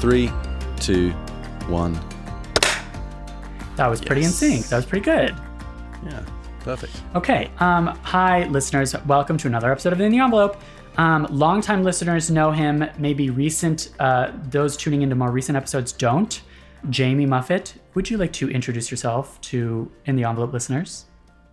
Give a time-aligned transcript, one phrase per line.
[0.00, 0.30] Three,
[0.78, 1.10] two,
[1.68, 1.92] one.
[3.76, 4.42] That was pretty Yes.
[4.42, 4.66] in sync.
[4.68, 5.34] That was pretty good.
[6.04, 6.22] Yeah,
[6.60, 6.92] perfect.
[7.14, 7.50] Okay.
[7.58, 8.94] Um, hi, listeners.
[9.06, 10.60] Welcome to another episode of In the Envelope.
[10.96, 12.86] Um, longtime listeners know him.
[12.98, 16.40] Maybe recent, uh, those tuning into more recent episodes don't.
[16.88, 21.04] Jamie Muffett, would you like to introduce yourself to In the Envelope listeners?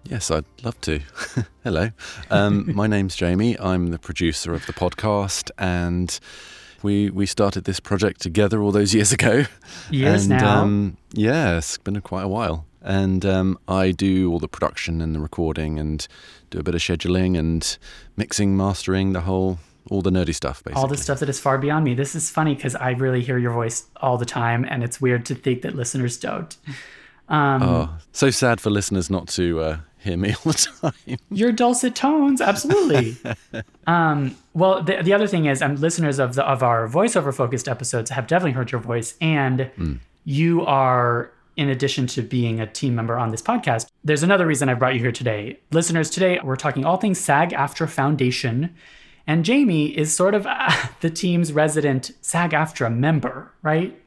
[0.05, 1.01] Yes, I'd love to.
[1.65, 1.89] Hello.
[2.31, 3.59] Um, my name's Jamie.
[3.59, 6.17] I'm the producer of the podcast, and
[6.83, 9.45] we we started this project together all those years ago.
[9.89, 10.61] Years and, now.
[10.61, 12.65] Um, yeah, it's been a, quite a while.
[12.81, 16.07] And um, I do all the production and the recording, and
[16.49, 17.77] do a bit of scheduling and
[18.15, 20.81] mixing, mastering, the whole, all the nerdy stuff, basically.
[20.81, 21.95] all the stuff that is far beyond me.
[21.95, 25.25] This is funny because I really hear your voice all the time, and it's weird
[25.25, 26.55] to think that listeners don't.
[27.27, 31.17] Um, Oh, so sad for listeners not to uh, hear me all the time.
[31.29, 33.17] Your dulcet tones, absolutely.
[33.87, 37.67] um, well, the, the other thing is, um, listeners of the of our voiceover focused
[37.67, 39.69] episodes have definitely heard your voice, and
[40.25, 44.69] you are, in addition to being a team member on this podcast, there's another reason
[44.69, 46.09] I brought you here today, listeners.
[46.09, 48.73] Today we're talking all things SAG AFTRA Foundation,
[49.25, 50.71] and Jamie is sort of uh,
[51.01, 53.99] the team's resident SAG AFTRA member, right?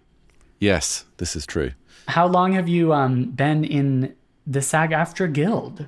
[0.60, 1.72] yes, this is true.
[2.06, 4.14] How long have you um, been in
[4.50, 5.87] the SAG AFTRA Guild?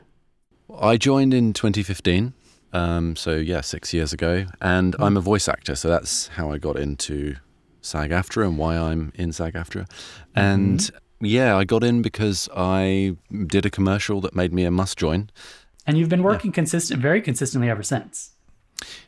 [0.79, 2.33] I joined in 2015,
[2.73, 6.59] um, so yeah, six years ago, and I'm a voice actor, so that's how I
[6.59, 7.37] got into
[7.83, 9.87] SAG-AFTRA and why I'm in SAG-AFTRA.
[10.35, 10.91] And
[11.21, 15.31] yeah, I got in because I did a commercial that made me a must join.
[15.85, 18.31] And you've been working consistent, very consistently ever since.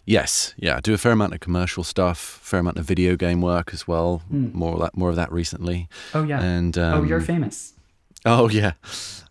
[0.05, 3.41] Yes, yeah, I do a fair amount of commercial stuff, fair amount of video game
[3.41, 4.23] work as well.
[4.29, 5.89] More of that, more of that recently.
[6.13, 6.43] Oh yeah.
[6.43, 7.73] And oh, um, you're famous.
[8.27, 8.73] Oh yeah,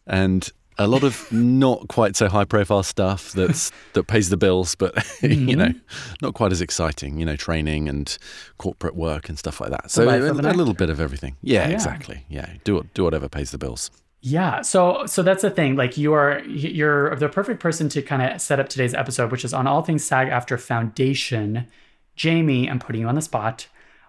[0.08, 4.76] and a lot of not quite so high profile stuff that's that pays the bills,
[4.76, 6.14] but you know, mm-hmm.
[6.22, 7.20] not quite as exciting.
[7.20, 8.18] You know, training and
[8.58, 9.92] corporate work and stuff like that.
[9.92, 11.38] So a, a little bit of everything.
[11.42, 11.74] Yeah, Yeah.
[11.74, 12.26] exactly.
[12.30, 13.92] Yeah, do do whatever pays the bills.
[14.22, 14.62] Yeah.
[14.62, 15.76] So so that's the thing.
[15.76, 19.46] Like you are you're the perfect person to kind of set up today's episode, which
[19.46, 21.68] is on all things SAG AFTRA Foundation.
[22.16, 23.68] Jamie, I'm putting you on the spot.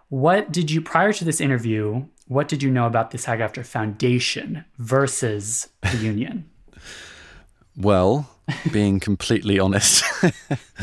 [0.08, 2.04] What did you prior to this interview?
[2.26, 6.48] What did you know about the SAG AFTRA Foundation versus the union?
[7.76, 8.30] Well,
[8.72, 10.04] being completely honest,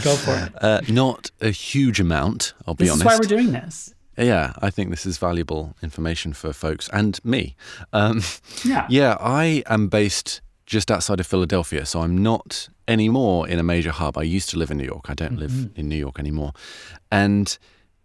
[0.04, 0.52] Go for it.
[0.64, 2.54] uh, not a huge amount.
[2.68, 3.04] I'll be honest.
[3.06, 3.94] This is why we're doing this.
[4.18, 7.56] Yeah, I think this is valuable information for folks and me.
[7.94, 8.22] Um,
[8.66, 8.86] Yeah.
[8.90, 13.92] yeah, I am based just outside of Philadelphia, so I'm not anymore in a major
[13.92, 14.18] hub.
[14.18, 15.10] I used to live in New York.
[15.10, 16.52] I don't live in New York anymore.
[17.10, 17.58] And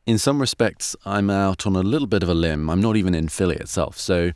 [0.07, 2.71] in some respects, I'm out on a little bit of a limb.
[2.71, 3.99] I'm not even in Philly itself.
[3.99, 4.31] So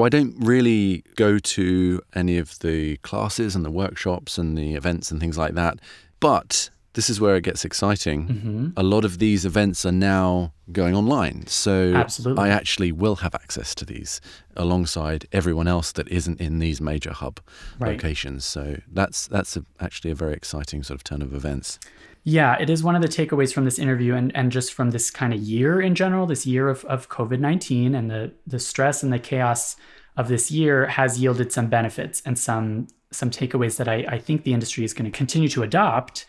[0.00, 5.10] I don't really go to any of the classes and the workshops and the events
[5.10, 5.80] and things like that.
[6.20, 8.26] But this is where it gets exciting.
[8.26, 8.68] Mm-hmm.
[8.76, 11.46] A lot of these events are now going online.
[11.46, 12.42] So Absolutely.
[12.42, 14.18] I actually will have access to these
[14.56, 17.40] alongside everyone else that isn't in these major hub
[17.78, 17.92] Right.
[17.92, 18.46] locations.
[18.46, 21.78] So that's that's a, actually a very exciting sort of turn of events.
[22.24, 25.10] Yeah, it is one of the takeaways from this interview and, and just from this
[25.10, 29.02] kind of year in general, this year of, of COVID 19 and the, the stress
[29.02, 29.76] and the chaos
[30.16, 34.42] of this year has yielded some benefits and some some takeaways that I, I think
[34.44, 36.24] the industry is going to continue to adopt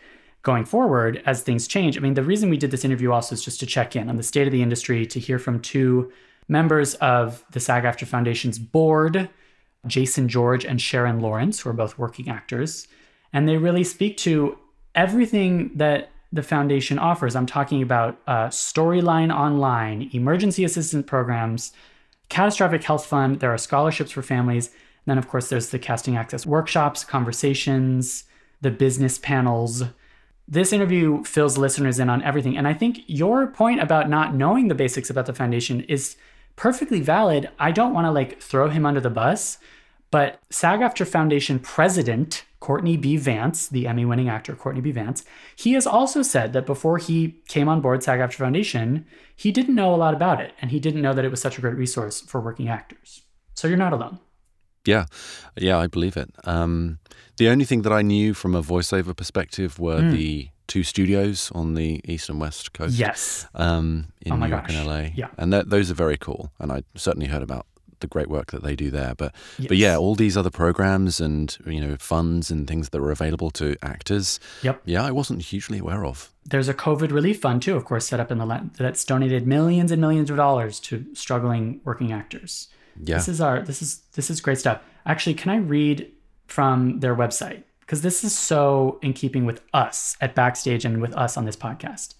[0.48, 1.98] going forward as things change.
[1.98, 4.16] I mean, the reason we did this interview also is just to check in on
[4.16, 6.10] the state of the industry, to hear from two
[6.48, 9.30] members of the SAG AFTRA Foundation's board,
[9.86, 12.88] Jason George and Sharon Lawrence, who are both working actors.
[13.34, 14.58] And they really speak to
[14.96, 17.36] everything that the foundation offers.
[17.36, 21.74] I'm talking about uh, Storyline Online, emergency assistance programs,
[22.30, 23.42] catastrophic health fund.
[23.42, 24.68] There are scholarships for families.
[24.68, 28.24] And then, of course, there's the casting access workshops, conversations,
[28.62, 29.84] the business panels.
[30.48, 32.58] This interview fills listeners in on everything.
[32.58, 36.16] And I think your point about not knowing the basics about the foundation is
[36.56, 37.50] perfectly valid.
[37.60, 39.58] I don't want to like throw him under the bus,
[40.10, 43.18] But SAG AFTRA Foundation president Courtney B.
[43.18, 44.92] Vance, the Emmy winning actor Courtney B.
[44.92, 45.24] Vance,
[45.56, 49.06] he has also said that before he came on board SAG AFTRA Foundation,
[49.36, 51.58] he didn't know a lot about it and he didn't know that it was such
[51.58, 53.22] a great resource for working actors.
[53.54, 54.20] So you're not alone.
[54.86, 55.06] Yeah,
[55.58, 56.34] yeah, I believe it.
[56.46, 57.00] Um,
[57.38, 60.12] the only thing that I knew from a voiceover perspective were mm.
[60.12, 62.96] the two studios on the east and west coast.
[62.96, 63.48] Yes.
[63.56, 64.76] Um, in oh New York gosh.
[64.76, 65.10] and LA.
[65.16, 65.30] Yeah.
[65.38, 66.52] And that, those are very cool.
[66.60, 67.66] And I certainly heard about
[68.00, 69.16] the great work that they do there.
[69.16, 69.68] But yes.
[69.68, 73.50] but yeah, all these other programs and you know funds and things that are available
[73.52, 74.40] to actors.
[74.64, 74.82] Yep.
[74.86, 76.32] Yeah, I wasn't hugely aware of.
[76.46, 79.92] There's a COVID relief fund too, of course, set up in the that's donated millions
[79.92, 82.68] and millions of dollars to struggling working actors.
[83.02, 83.16] Yeah.
[83.16, 84.82] This is our this is this is great stuff.
[85.06, 86.12] Actually, can I read
[86.48, 87.64] from their website?
[87.82, 91.56] Because this is so in keeping with us at Backstage and with us on this
[91.56, 92.16] podcast.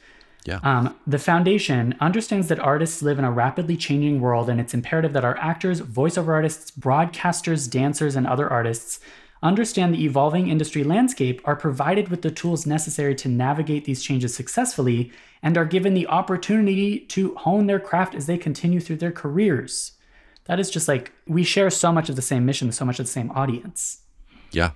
[0.46, 0.60] Yeah.
[0.64, 5.12] Um, the foundation understands that artists live in a rapidly changing world, and it's imperative
[5.12, 9.02] that our actors, voiceover artists, broadcasters, dancers, and other artists
[9.44, 14.34] understand the evolving industry landscape, are provided with the tools necessary to navigate these changes
[14.34, 15.12] successfully,
[15.44, 19.92] and are given the opportunity to hone their craft as they continue through their careers.
[20.46, 23.06] That is just like we share so much of the same mission, so much of
[23.06, 24.00] the same audience.
[24.52, 24.72] Yeah.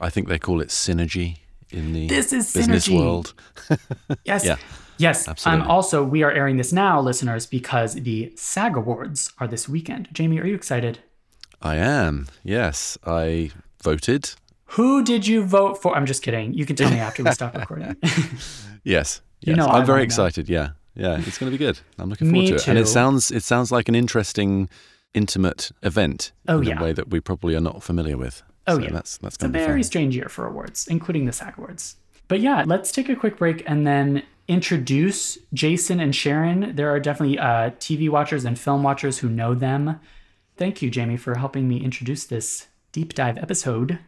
[0.00, 1.38] I think they call it synergy
[1.70, 2.98] in the this is business synergy.
[2.98, 3.34] world.
[4.24, 4.44] yes.
[4.44, 4.56] Yeah.
[4.98, 5.26] Yes.
[5.28, 5.64] Absolutely.
[5.64, 10.08] Um, also, we are airing this now, listeners, because the SAG Awards are this weekend.
[10.12, 10.98] Jamie, are you excited?
[11.60, 12.26] I am.
[12.42, 12.98] Yes.
[13.06, 13.50] I
[13.82, 14.34] voted.
[14.76, 15.94] Who did you vote for?
[15.96, 16.54] I'm just kidding.
[16.54, 17.96] You can tell me after we stop recording.
[18.84, 19.20] yes.
[19.40, 19.56] You yes.
[19.56, 20.48] know I'm very excited.
[20.48, 20.70] Yeah.
[20.94, 21.18] Yeah.
[21.26, 21.78] It's going to be good.
[21.98, 22.60] I'm looking forward to it.
[22.62, 22.70] Too.
[22.70, 24.68] And it sounds it sounds like an interesting,
[25.14, 26.78] intimate event Oh, in yeah.
[26.80, 28.42] a way that we probably are not familiar with.
[28.66, 28.90] Oh, So yeah.
[28.92, 29.84] That's that's It's a going to be very fun.
[29.84, 31.96] strange year for awards, including the SAG Awards.
[32.28, 36.74] But yeah, let's take a quick break and then introduce Jason and Sharon.
[36.76, 39.98] There are definitely uh, TV watchers and film watchers who know them.
[40.56, 43.98] Thank you, Jamie, for helping me introduce this deep dive episode.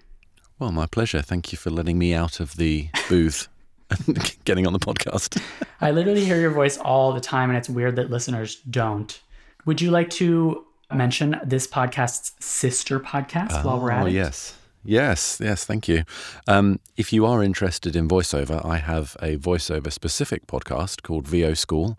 [0.58, 1.20] Well, my pleasure.
[1.22, 3.48] Thank you for letting me out of the booth
[3.90, 5.42] and getting on the podcast.
[5.80, 9.20] I literally hear your voice all the time, and it's weird that listeners don't.
[9.66, 14.12] Would you like to mention this podcast's sister podcast while we're at oh, it?
[14.12, 14.56] yes.
[14.84, 16.04] Yes, yes, thank you.
[16.46, 21.54] Um, if you are interested in voiceover, I have a voiceover specific podcast called VO
[21.54, 21.98] School,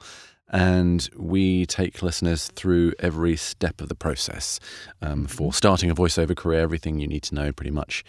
[0.50, 4.60] and we take listeners through every step of the process
[5.02, 8.04] um, for starting a voiceover career, everything you need to know pretty much.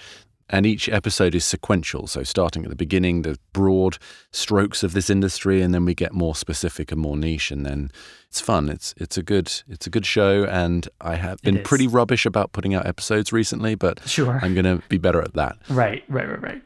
[0.48, 2.06] And each episode is sequential.
[2.06, 3.98] So, starting at the beginning, the broad
[4.30, 7.90] strokes of this industry, and then we get more specific and more niche, and then
[8.28, 8.68] it's fun.
[8.68, 12.52] It's it's a good it's a good show, and I have been pretty rubbish about
[12.52, 14.38] putting out episodes recently, but Sure.
[14.40, 15.56] I'm going to be better at that.
[15.68, 16.62] Right, right, right, right.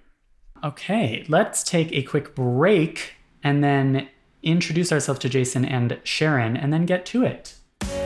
[0.62, 4.08] Okay, let's take a quick break and then
[4.42, 7.54] introduce ourselves to Jason and Sharon and then get to it.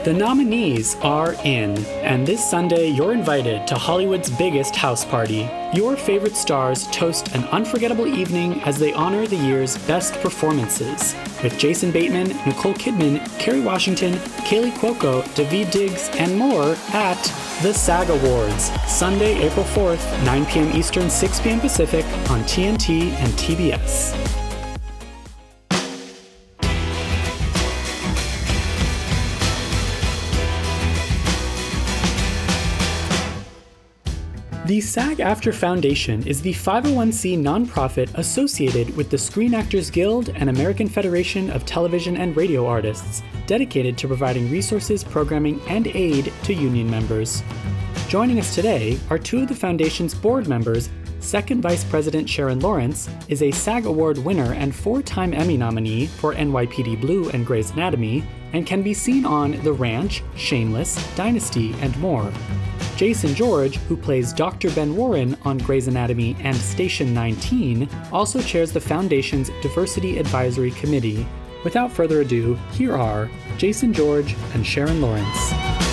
[0.05, 5.49] The nominees are in, and this Sunday you're invited to Hollywood's biggest house party.
[5.73, 11.15] Your favorite stars toast an unforgettable evening as they honor the year's best performances.
[11.41, 14.13] With Jason Bateman, Nicole Kidman, Kerry Washington,
[14.45, 17.19] Kaley Cuoco, Daveed Diggs, and more at
[17.63, 20.71] the SAG Awards, Sunday, April 4th, 9 p.m.
[20.77, 21.59] Eastern, 6 p.m.
[21.59, 24.44] Pacific on TNT and TBS.
[34.65, 40.49] The SAG AFTRA Foundation is the 501c nonprofit associated with the Screen Actors Guild and
[40.49, 46.55] American Federation of Television and Radio Artists, dedicated to providing resources, programming, and aid to
[46.55, 47.43] union members.
[48.07, 50.89] Joining us today are two of the Foundation's board members.
[51.25, 56.05] Second Vice President Sharon Lawrence is a SAG Award winner and four time Emmy nominee
[56.05, 61.73] for NYPD Blue and Grey's Anatomy, and can be seen on The Ranch, Shameless, Dynasty,
[61.81, 62.31] and more.
[62.95, 64.69] Jason George, who plays Dr.
[64.69, 71.27] Ben Warren on Grey's Anatomy and Station 19, also chairs the Foundation's Diversity Advisory Committee.
[71.63, 75.84] Without further ado, here are Jason George and Sharon Lawrence.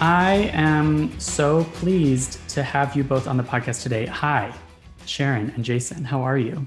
[0.00, 4.06] I am so pleased to have you both on the podcast today.
[4.06, 4.50] Hi,
[5.04, 6.04] Sharon and Jason.
[6.04, 6.66] How are you?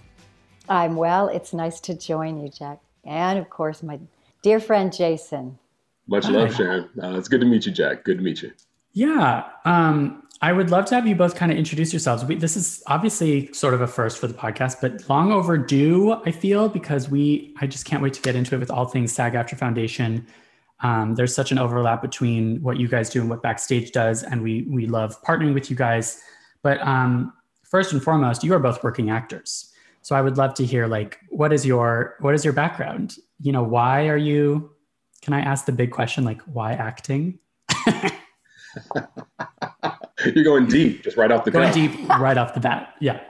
[0.70, 1.30] I'm well.
[1.30, 2.80] It's nice to join you, Jack.
[3.04, 4.00] And of course, my
[4.44, 5.58] dear friend Jason.
[6.06, 6.88] Much love, Sharon.
[7.02, 8.04] Uh, it's good to meet you, Jack.
[8.04, 8.52] Good to meet you.
[8.92, 12.24] Yeah, um, I would love to have you both kind of introduce yourselves.
[12.24, 16.30] We, this is obviously sort of a first for the podcast, but long overdue, I
[16.30, 19.34] feel, because we, I just can't wait to get into it with all things SAG
[19.34, 20.28] AFTRA Foundation.
[20.84, 24.44] Um, there's such an overlap between what you guys do and what Backstage does, and
[24.44, 26.22] we we love partnering with you guys.
[26.62, 29.74] But um, first and foremost, you are both working actors.
[30.02, 33.16] So I would love to hear like what is your what is your background?
[33.42, 34.72] You know, why are you
[35.22, 37.40] can I ask the big question like why acting?
[40.36, 41.74] You're going deep, just right off the going bat.
[41.74, 42.94] deep right off the bat.
[43.00, 43.22] Yeah.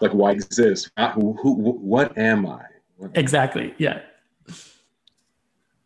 [0.00, 0.90] Like why exist?
[1.14, 2.64] Who, who, what am I?
[2.96, 3.74] What exactly.
[3.76, 4.00] Yeah.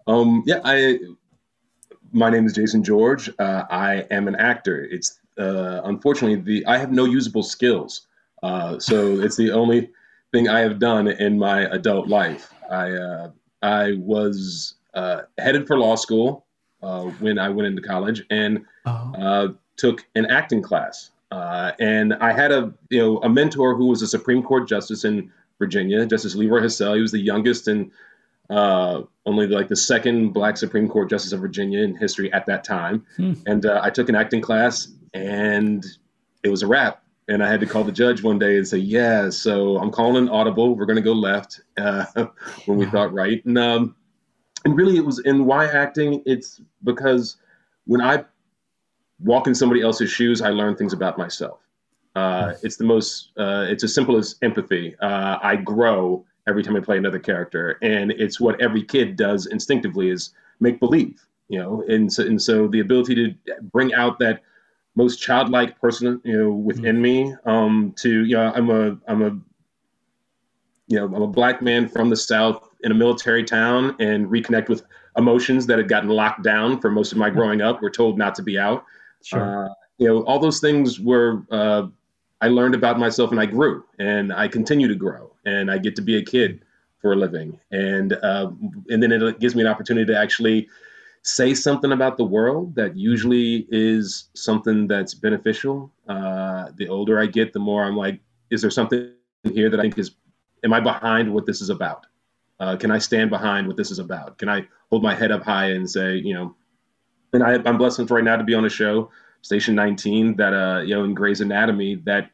[0.07, 0.43] Um.
[0.47, 0.61] Yeah.
[0.65, 0.99] I.
[2.13, 3.29] My name is Jason George.
[3.39, 4.85] Uh, I am an actor.
[4.91, 8.07] It's uh, unfortunately the I have no usable skills.
[8.43, 9.91] Uh, so it's the only
[10.33, 12.53] thing I have done in my adult life.
[12.71, 13.31] I uh,
[13.63, 16.47] I was uh, headed for law school
[16.83, 19.13] uh, when I went into college and Oh.
[19.19, 21.11] uh, took an acting class.
[21.33, 25.05] Uh, and I had a you know a mentor who was a Supreme Court justice
[25.05, 26.95] in Virginia, Justice Leroy Hassell.
[26.95, 27.91] He was the youngest and
[28.51, 32.65] uh, only like the second Black Supreme Court justice of Virginia in history at that
[32.65, 33.05] time.
[33.17, 33.35] Hmm.
[33.47, 35.85] And uh, I took an acting class, and
[36.43, 37.03] it was a wrap.
[37.29, 40.17] And I had to call the judge one day and say, "Yeah, so I'm calling
[40.17, 40.77] an audible.
[40.77, 42.05] We're going to go left uh,
[42.67, 42.93] when we Wow.
[42.93, 43.97] thought right." And um,
[44.65, 46.23] and really, it was in why acting.
[46.25, 47.37] It's because
[47.87, 48.25] when I
[49.19, 51.59] walk in somebody else's shoes, I learn things about myself.
[52.15, 53.33] Uh, it's the most.
[53.37, 54.95] Uh, it's as simple as empathy.
[55.01, 59.47] Uh, I grow every time I play another character, and it's what every kid does
[59.47, 61.27] instinctively is make believe.
[61.49, 64.43] You know, and so and so the ability to bring out that
[64.97, 67.35] most childlike person you know within me.
[67.45, 69.31] Um, to you know, I'm a I'm a
[70.89, 74.69] you know I'm a black man from the south in a military town, and reconnect
[74.69, 74.83] with
[75.17, 77.81] emotions that had gotten locked down for most of my growing up.
[77.81, 78.85] We're told not to be out.
[79.23, 79.67] Sure.
[79.67, 81.87] Uh, you know, all those things were uh,
[82.41, 85.97] I learned about myself and I grew and I continue to grow and I get
[85.97, 86.63] to be a kid
[86.99, 88.51] for a living and uh,
[88.89, 90.69] and then it gives me an opportunity to actually
[91.27, 95.93] say something about the world that usually is something that's beneficial.
[96.09, 99.11] Uh, the older I get, the more I'm like, is there something
[99.43, 100.13] here that I think is,
[100.63, 102.07] am I behind what this is about?
[102.61, 104.39] Uh, can I stand behind what this is about?
[104.39, 106.55] Can I hold my head up high and say, you know,
[107.33, 109.11] and I, I'm blessed right now to be on a show,
[109.43, 112.31] Station 19, that uh, you know, in Grey's Anatomy, that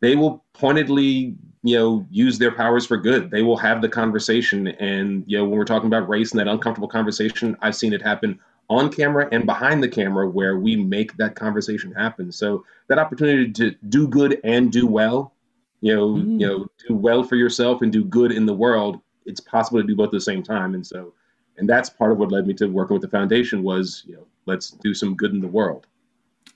[0.00, 3.30] they will pointedly, you know, use their powers for good.
[3.30, 6.48] They will have the conversation, and you know, when we're talking about race and that
[6.48, 8.38] uncomfortable conversation, I've seen it happen
[8.68, 12.32] on camera and behind the camera where we make that conversation happen.
[12.32, 15.34] So that opportunity to do good and do well,
[15.80, 16.40] you know, Mm.
[16.40, 19.00] you know, do well for yourself and do good in the world.
[19.26, 21.12] It's possible to do both at the same time, and so
[21.58, 24.26] and that's part of what led me to working with the foundation was you know
[24.46, 25.86] let's do some good in the world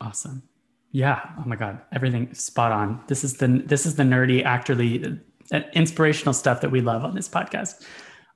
[0.01, 0.43] Awesome.
[0.97, 1.21] Yeah.
[1.39, 1.79] Oh my God.
[1.93, 3.05] Everything spot on.
[3.07, 5.21] This is the this is the nerdy, actorly,
[5.53, 7.85] uh, inspirational stuff that we love on this podcast.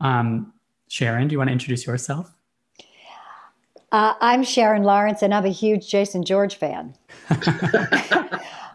[0.03, 0.53] Um,
[0.87, 2.31] Sharon, do you want to introduce yourself?
[3.93, 6.95] Uh, I'm Sharon Lawrence, and I'm a huge Jason George fan.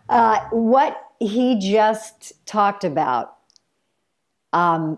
[0.10, 3.38] uh, what he just talked about
[4.52, 4.98] um,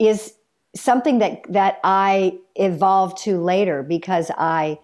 [0.00, 0.34] is
[0.74, 4.80] something that that I evolved to later because I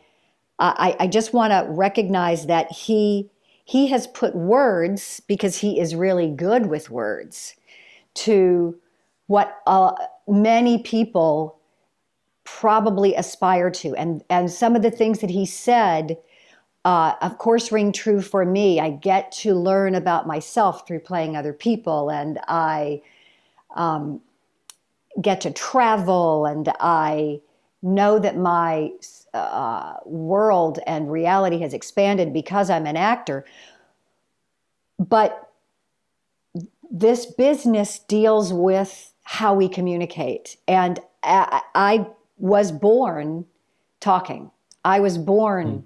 [0.59, 3.31] I, I just want to recognize that he
[3.65, 7.55] he has put words because he is really good with words
[8.15, 8.79] to
[9.27, 9.93] what uh,
[10.29, 11.59] many people
[12.45, 13.95] probably aspire to.
[13.97, 16.17] And and some of the things that he said
[16.87, 18.79] uh, of course ring true for me.
[18.79, 23.03] I get to learn about myself through playing other people and i
[23.75, 24.21] um,
[25.21, 27.41] get to travel and i
[27.83, 28.91] know that my
[29.37, 33.45] uh, world and reality has expanded because i'm an actor.
[34.99, 35.51] But
[36.91, 40.57] this business deals with how we communicate.
[40.69, 42.07] And I, I
[42.39, 43.45] was born
[44.01, 44.51] talking.
[44.85, 45.85] I was born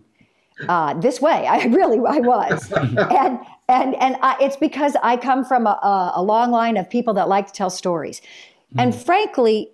[0.68, 1.46] uh, this way.
[1.46, 3.38] I really, I was, and
[3.68, 7.14] and and I, it's because I come from a, a, a long line of people
[7.14, 8.20] that like to tell stories,
[8.76, 9.70] and frankly,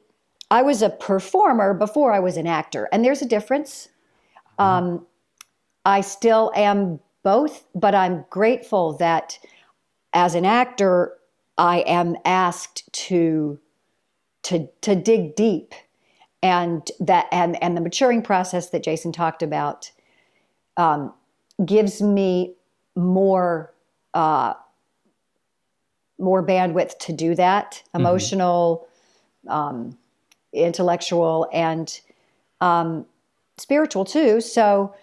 [0.51, 3.89] I was a performer before I was an actor, and there's a difference.
[4.59, 5.07] Um,
[5.85, 9.39] I still am both, but I'm grateful that
[10.13, 11.13] as an actor,
[11.59, 13.59] I am asked to
[14.45, 15.75] to to dig deep
[16.43, 19.91] and that and and the maturing process that Jason talked about
[20.77, 21.13] um,
[21.65, 22.55] gives me
[22.95, 23.75] more
[24.15, 24.55] uh,
[26.19, 28.87] more bandwidth to do that emotional
[29.49, 29.99] um,
[30.65, 32.01] intellectual and
[32.61, 33.07] um,
[33.59, 34.95] spiritual too so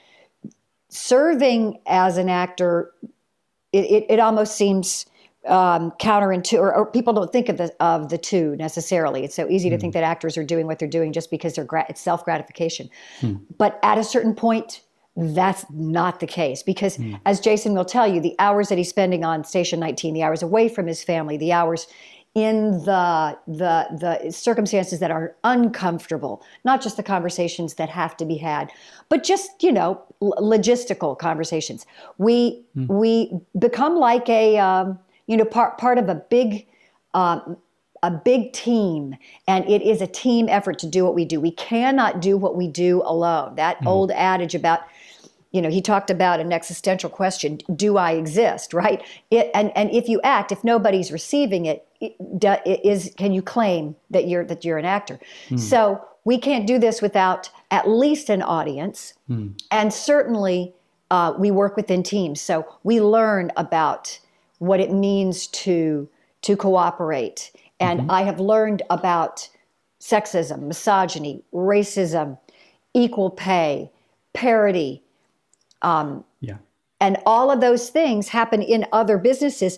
[0.89, 2.91] serving as an actor
[3.72, 5.05] it, it, it almost seems
[5.48, 9.25] um, counterintuitive, or, or people don't think of the of the two necessarily.
[9.25, 11.65] It's so easy to think that actors are doing what they're doing just because they're
[11.65, 12.89] gra- it's self gratification.
[13.57, 14.83] But at a certain point,
[15.15, 17.19] that's not the case because mm.
[17.25, 20.41] as jason will tell you the hours that he's spending on station 19 the hours
[20.41, 21.86] away from his family the hours
[22.35, 23.87] in the the
[24.23, 28.71] the circumstances that are uncomfortable not just the conversations that have to be had
[29.09, 31.85] but just you know l- logistical conversations
[32.17, 32.87] we mm.
[32.87, 34.97] we become like a um,
[35.27, 36.65] you know part part of a big
[37.13, 37.55] um,
[38.01, 39.15] a big team
[39.47, 42.55] and it is a team effort to do what we do we cannot do what
[42.55, 43.85] we do alone that mm.
[43.85, 44.81] old adage about
[45.53, 49.89] you know he talked about an existential question do i exist right it, and and
[49.91, 54.65] if you act if nobody's receiving it, it is can you claim that you're that
[54.65, 55.17] you're an actor
[55.50, 55.57] mm.
[55.57, 59.53] so we can't do this without at least an audience mm.
[59.72, 60.74] and certainly
[61.12, 64.19] uh, we work within teams so we learn about
[64.57, 66.10] what it means to
[66.41, 68.12] to cooperate and mm-hmm.
[68.12, 69.48] i have learned about
[70.01, 72.38] sexism misogyny racism
[72.95, 73.89] equal pay
[74.33, 75.02] parity
[75.83, 76.57] um, yeah.
[76.99, 79.77] And all of those things happen in other businesses,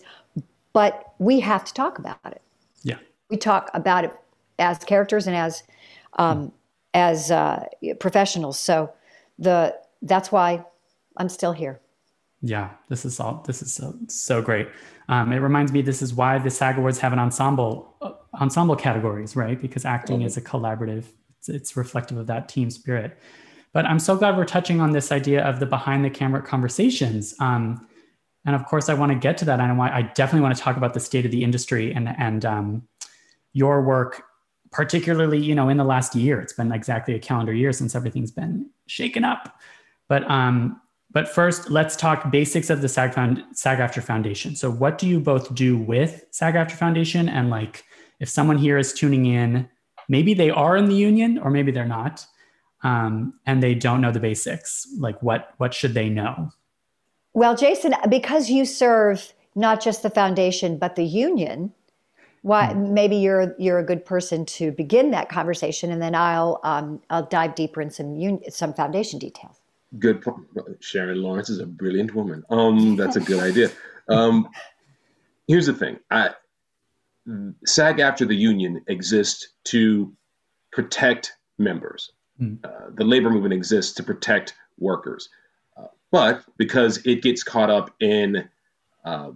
[0.73, 2.41] but we have to talk about it.
[2.83, 2.97] Yeah.
[3.29, 4.13] We talk about it
[4.59, 5.63] as characters and as
[6.17, 6.51] um, mm.
[6.93, 7.65] as uh,
[7.99, 8.59] professionals.
[8.59, 8.93] So
[9.39, 10.63] the that's why
[11.17, 11.81] I'm still here.
[12.41, 13.43] Yeah, this is all.
[13.47, 14.67] This is so so great.
[15.09, 15.81] Um, it reminds me.
[15.81, 19.59] This is why the SAG Awards have an ensemble uh, ensemble categories, right?
[19.59, 20.27] Because acting mm-hmm.
[20.27, 21.05] is a collaborative.
[21.39, 23.17] It's, it's reflective of that team spirit.
[23.75, 27.35] But I'm so glad we're touching on this idea of the behind the camera conversations.
[27.41, 27.85] Um,
[28.45, 29.59] and of course, I want to get to that.
[29.59, 32.87] And I, definitely want to talk about the state of the industry and, and um,
[33.51, 34.23] your work,
[34.71, 36.39] particularly, you know, in the last year.
[36.39, 39.59] It's been exactly a calendar year since everything's been shaken up.
[40.07, 40.79] But um,
[41.11, 44.55] but first, let's talk basics of the SAG, Found, SAG AFTRA Foundation.
[44.55, 47.27] So, what do you both do with SAG AFTRA Foundation?
[47.27, 47.83] And like,
[48.21, 49.67] if someone here is tuning in,
[50.07, 52.25] maybe they are in the union or maybe they're not
[52.85, 56.51] um, and they don't know the basics like what what should they know?
[57.33, 61.73] Well jason because you serve not just the foundation but the union
[62.43, 62.91] why mm.
[62.91, 67.25] maybe you're you're a good person to begin that conversation and then i'll um, i'll
[67.25, 69.59] dive deeper in some un- some foundation details.
[69.97, 70.45] Good point
[70.79, 72.43] sharon lawrence is a brilliant woman.
[72.49, 73.71] Um that's a good idea.
[74.09, 74.47] Um
[75.47, 75.99] here's the thing.
[76.11, 76.29] I
[77.65, 80.13] SAG AFTRA the union exists to
[80.71, 82.63] protect members Mm.
[82.63, 85.29] Uh, the labor movement exists to protect workers.
[85.77, 88.47] Uh, but because it gets caught up in,
[89.05, 89.31] uh,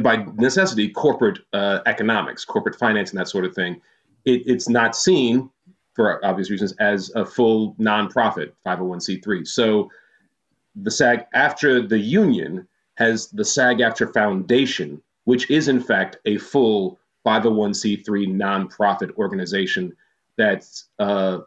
[0.00, 3.80] by necessity, corporate uh, economics, corporate finance, and that sort of thing,
[4.24, 5.50] it, it's not seen,
[5.94, 9.46] for obvious reasons, as a full nonprofit 501c3.
[9.46, 9.90] So
[10.74, 12.66] the SAG-AFTRA the union,
[12.98, 19.96] has the SAG AFTRA Foundation, which is in fact a full 501c3 nonprofit organization
[20.36, 21.38] that's uh,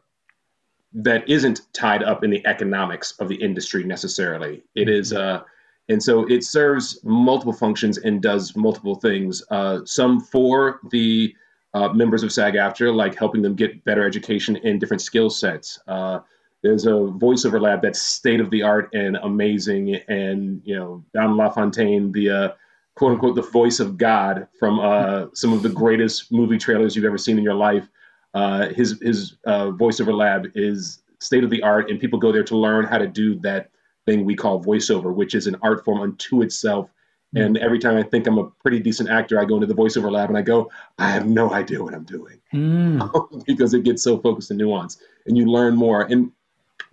[0.93, 4.63] that isn't tied up in the economics of the industry necessarily.
[4.75, 5.37] It is, mm-hmm.
[5.37, 5.43] uh,
[5.89, 9.43] and so it serves multiple functions and does multiple things.
[9.49, 11.33] Uh, some for the
[11.73, 15.79] uh, members of SAG-AFTRA, like helping them get better education in different skill sets.
[15.87, 16.19] Uh,
[16.63, 21.35] there's a voiceover lab that's state of the art and amazing, and you know, Don
[21.35, 22.49] LaFontaine, the uh,
[22.95, 27.05] quote unquote the voice of God from uh, some of the greatest movie trailers you've
[27.05, 27.87] ever seen in your life
[28.33, 32.43] uh, his his uh, voiceover lab is state of the art, and people go there
[32.43, 33.69] to learn how to do that
[34.05, 36.89] thing we call voiceover, which is an art form unto itself.
[37.35, 37.45] Mm.
[37.45, 40.11] And every time I think I'm a pretty decent actor, I go into the voiceover
[40.11, 43.45] lab and I go, I have no idea what I'm doing mm.
[43.45, 46.03] because it gets so focused and nuanced, and you learn more.
[46.03, 46.31] And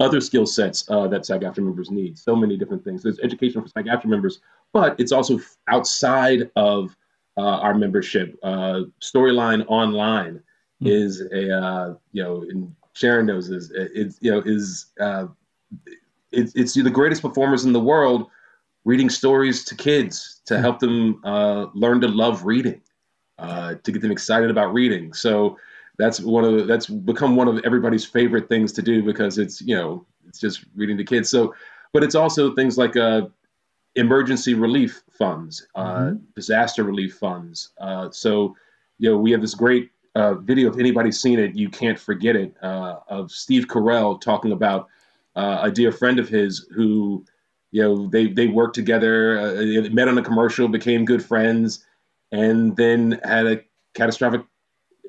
[0.00, 2.18] other skill sets uh, that AFTRA members need.
[2.18, 3.02] So many different things.
[3.02, 4.40] There's education for AFTRA members,
[4.72, 6.96] but it's also outside of
[7.36, 8.38] uh, our membership.
[8.42, 10.40] Uh, Storyline Online
[10.80, 10.86] Hmm.
[10.86, 15.26] is a uh, you know, and Sharon knows is it's you know is uh,
[16.30, 18.30] it's it's the greatest performers in the world
[18.84, 20.62] reading stories to kids to hmm.
[20.62, 22.80] help them uh, learn to love reading,
[23.38, 25.12] uh, to get them excited about reading.
[25.12, 25.58] So
[25.98, 29.60] that's one of the, that's become one of everybody's favorite things to do because it's
[29.60, 31.28] you know it's just reading to kids.
[31.28, 31.54] So,
[31.92, 33.22] but it's also things like uh,
[33.96, 36.16] emergency relief funds, uh, mm-hmm.
[36.36, 37.70] disaster relief funds.
[37.80, 38.54] Uh, so
[38.98, 40.70] you know we have this great uh, video.
[40.70, 42.54] If anybody's seen it, you can't forget it.
[42.62, 44.88] Uh, of Steve Carell talking about
[45.36, 47.24] uh, a dear friend of his who,
[47.70, 51.84] you know, they they worked together, uh, met on a commercial, became good friends,
[52.32, 53.60] and then had a
[53.94, 54.42] catastrophic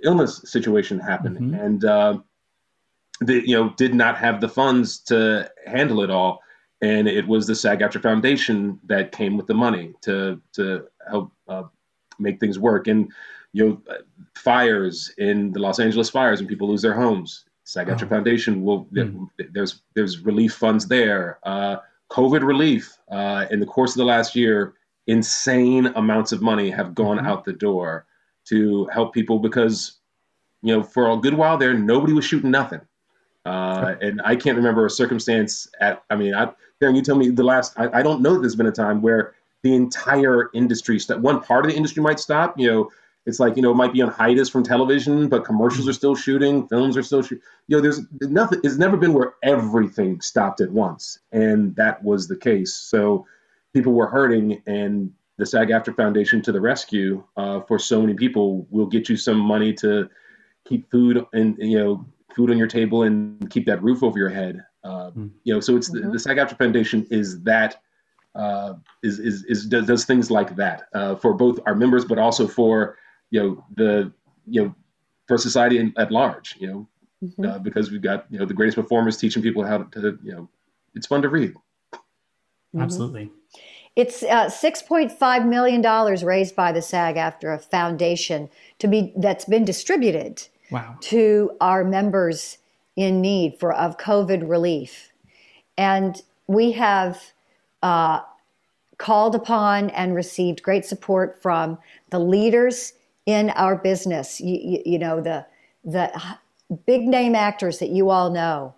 [0.04, 1.54] illness situation happen, mm-hmm.
[1.56, 2.18] and uh,
[3.22, 6.42] they you know did not have the funds to handle it all.
[6.82, 11.32] And it was the SAG AFTRA Foundation that came with the money to to help
[11.48, 11.64] uh,
[12.20, 12.88] make things work.
[12.88, 13.12] And
[13.54, 13.96] you know,
[14.36, 17.46] fires in the Los Angeles fires and people lose their homes.
[17.64, 18.10] SAG-AFTRA oh.
[18.10, 19.28] Foundation will mm.
[19.52, 21.40] there's there's relief funds there.
[21.44, 21.78] Uh,
[22.12, 24.74] COVID relief uh, in the course of the last year,
[25.08, 27.28] insane amounts of money have gone mm-hmm.
[27.28, 28.06] out the door
[28.46, 30.00] to help people because
[30.62, 32.82] you know for a good while there nobody was shooting nothing.
[33.46, 37.30] Uh, and I can't remember a circumstance at, I mean, I, Karen, you tell me
[37.30, 41.00] the last, I, I don't know that there's been a time where the entire industry,
[41.00, 42.90] st- one part of the industry might stop, you know,
[43.26, 46.16] it's like, you know, it might be on hiatus from television, but commercials are still
[46.16, 47.44] shooting, films are still shooting.
[47.68, 51.20] You know, there's nothing, it's never been where everything stopped at once.
[51.32, 52.74] And that was the case.
[52.74, 53.28] So
[53.74, 58.66] people were hurting and the SAG-AFTRA Foundation to the rescue uh, for so many people
[58.72, 60.10] will get you some money to
[60.66, 64.30] keep food and, you know, food on your table and keep that roof over your
[64.30, 64.64] head.
[64.84, 65.30] Uh, mm.
[65.44, 66.08] You know, so it's mm-hmm.
[66.08, 67.82] the, the SAG-AFTRA Foundation is that
[68.40, 72.18] uh, is, is, is does, does things like that uh, for both our members, but
[72.18, 72.98] also for
[73.32, 74.12] you know the
[74.48, 74.76] you know
[75.28, 76.56] for society at large.
[76.60, 76.88] You know,
[77.24, 77.46] mm-hmm.
[77.46, 80.50] Uh, because we've got you know the greatest performers teaching people how to you know
[80.96, 81.54] it's fun to read.
[81.54, 82.82] Mm-hmm.
[82.82, 83.32] Absolutely.
[83.96, 85.82] It's uh, $6.5 million
[86.26, 90.96] raised by the SAG AFTRA Foundation to be that's been distributed wow.
[91.02, 92.60] to our members
[92.96, 95.12] in need for of COVID relief,
[95.78, 97.34] and we have
[97.82, 98.22] uh,
[99.00, 101.80] called upon and received great support from
[102.12, 102.94] the leaders
[103.26, 104.40] in our business.
[104.40, 105.46] You, you, you know the
[105.84, 106.12] the
[106.86, 108.76] big name actors that you all know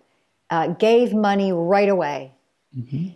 [0.48, 2.32] uh, gave money right away.
[2.76, 3.08] Mm-hmm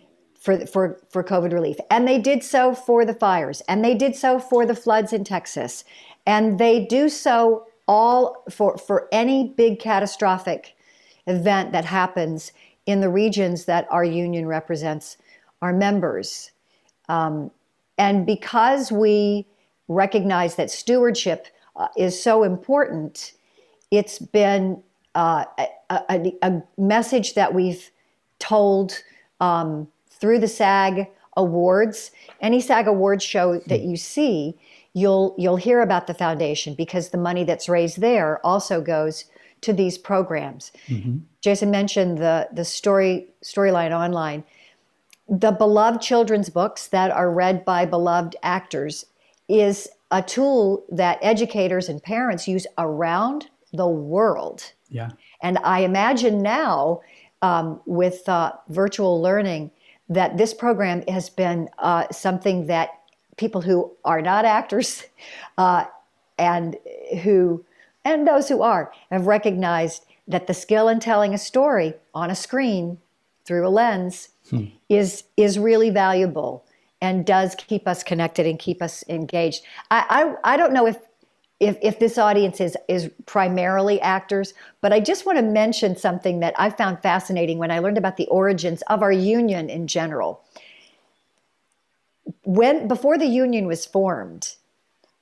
[0.47, 1.75] for, for, for COVID relief.
[1.91, 5.25] And they did so for the fires, and they did so for the floods in
[5.25, 5.83] Texas,
[6.25, 10.77] and they do so all for, for any big catastrophic
[11.25, 12.53] event that happens
[12.85, 15.17] in the regions that our union represents
[15.61, 16.51] our members.
[17.09, 17.51] Um,
[17.97, 19.47] and because we
[19.87, 23.33] recognize that stewardship uh, is so important,
[23.91, 24.81] it's been
[25.15, 25.67] uh, a,
[26.09, 27.89] a, a, message that we've
[28.39, 29.01] told
[29.39, 32.11] um, through the SAG awards.
[32.41, 34.55] Any SAG awards show that you see,
[34.93, 39.25] you'll you'll hear about the foundation because the money that's raised there also goes
[39.61, 40.71] to these programs.
[40.87, 41.17] Mm-hmm.
[41.41, 44.43] Jason mentioned the the story storyline online.
[45.29, 49.05] The beloved children's books that are read by beloved actors
[49.49, 54.71] is a tool that educators and parents use around the world.
[54.89, 55.09] Yeah.
[55.41, 57.01] And I imagine now
[57.41, 59.71] um, with uh, virtual learning
[60.09, 62.89] that this program has been uh, something that
[63.35, 65.05] people who are not actors
[65.57, 65.85] uh,
[66.37, 66.77] and
[67.23, 67.63] who
[68.05, 72.35] and those who are have recognized that the skill in telling a story on a
[72.35, 72.97] screen
[73.47, 74.65] through a lens hmm.
[74.89, 76.65] is is really valuable
[77.01, 79.63] and does keep us connected and keep us engaged.
[79.91, 80.97] I, I, I don't know if
[81.59, 86.39] if, if this audience is, is primarily actors, but I just want to mention something
[86.41, 90.43] that I found fascinating when I learned about the origins of our union in general.
[92.43, 94.53] When before the union was formed,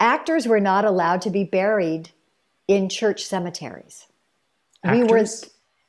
[0.02, 2.10] actors were not allowed to be buried
[2.68, 4.08] in church cemeteries.
[4.84, 5.02] Actors?
[5.02, 5.26] We were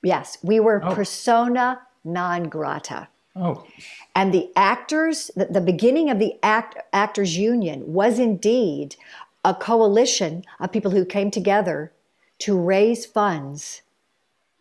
[0.04, 0.94] yes, we were oh.
[0.94, 3.08] persona non grata.
[3.34, 3.66] Oh.
[4.14, 8.96] And the actors, the, the beginning of the act, actors union was indeed
[9.44, 11.92] a coalition of people who came together
[12.38, 13.82] to raise funds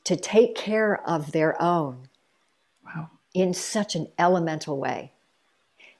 [0.04, 2.10] to take care of their own
[2.86, 3.10] wow.
[3.34, 5.12] in such an elemental way.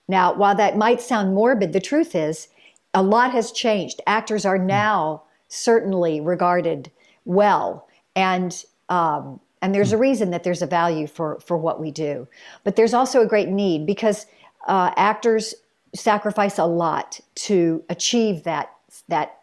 [0.08, 2.50] Now, while that might sound morbid, the truth is
[2.94, 4.02] a lot has changed.
[4.06, 6.92] Actors are now certainly regarded
[7.26, 11.90] well, and um, and there's a reason that there's a value for for what we
[11.90, 12.28] do.
[12.64, 14.28] But there's also a great need because
[14.68, 15.56] uh, actors
[15.96, 18.70] sacrifice a lot to achieve that
[19.08, 19.40] that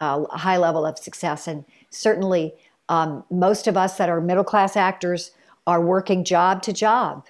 [0.00, 1.46] uh, high level of success.
[1.46, 2.54] And certainly,
[2.88, 5.32] um, most of us that are middle class actors
[5.66, 7.26] are working job to job.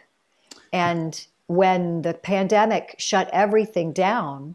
[0.72, 4.54] And when the pandemic shut everything down,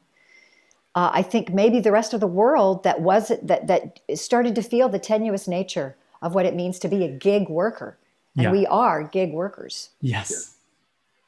[0.96, 4.62] uh, I think maybe the rest of the world that was that that started to
[4.62, 8.00] feel the tenuous nature of what it means to be a gig worker,
[8.36, 8.52] and yeah.
[8.52, 9.90] we are gig workers.
[10.02, 10.56] Yes.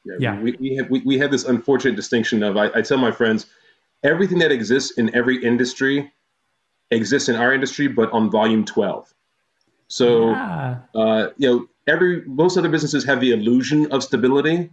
[0.04, 0.14] Yeah.
[0.18, 0.32] yeah.
[0.34, 0.42] yeah.
[0.42, 3.46] We, we have we, we have this unfortunate distinction of I, I tell my friends
[4.02, 6.10] everything that exists in every industry
[6.90, 9.12] exists in our industry, but on volume 12.
[9.88, 10.78] So, yeah.
[10.94, 14.70] uh, you know, every most other businesses have the illusion of stability.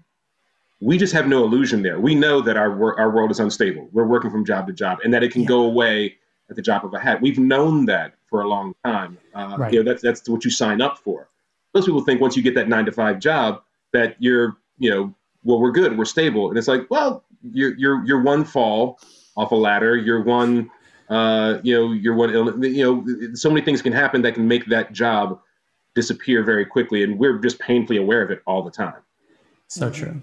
[0.80, 2.00] We just have no illusion there.
[2.00, 3.90] We know that our wor- our world is unstable.
[3.92, 5.48] We're working from job to job, and that it can yeah.
[5.48, 6.18] go away
[6.50, 7.22] at the drop of a hat.
[7.22, 9.18] We've known that for a long time.
[9.34, 9.74] Uh, right.
[9.74, 11.30] You know, that's that's what you sign up for.
[11.74, 15.14] Most people think once you get that nine to five job that you're, you know,
[15.44, 19.00] well, we're good, we're stable, and it's like, well, you're you're you're one fall
[19.36, 19.96] off a ladder.
[19.96, 20.70] You're one,
[21.10, 22.30] uh, you know, you're one.
[22.64, 25.40] You know, so many things can happen that can make that job
[25.96, 29.02] disappear very quickly, and we're just painfully aware of it all the time.
[29.68, 30.22] So true.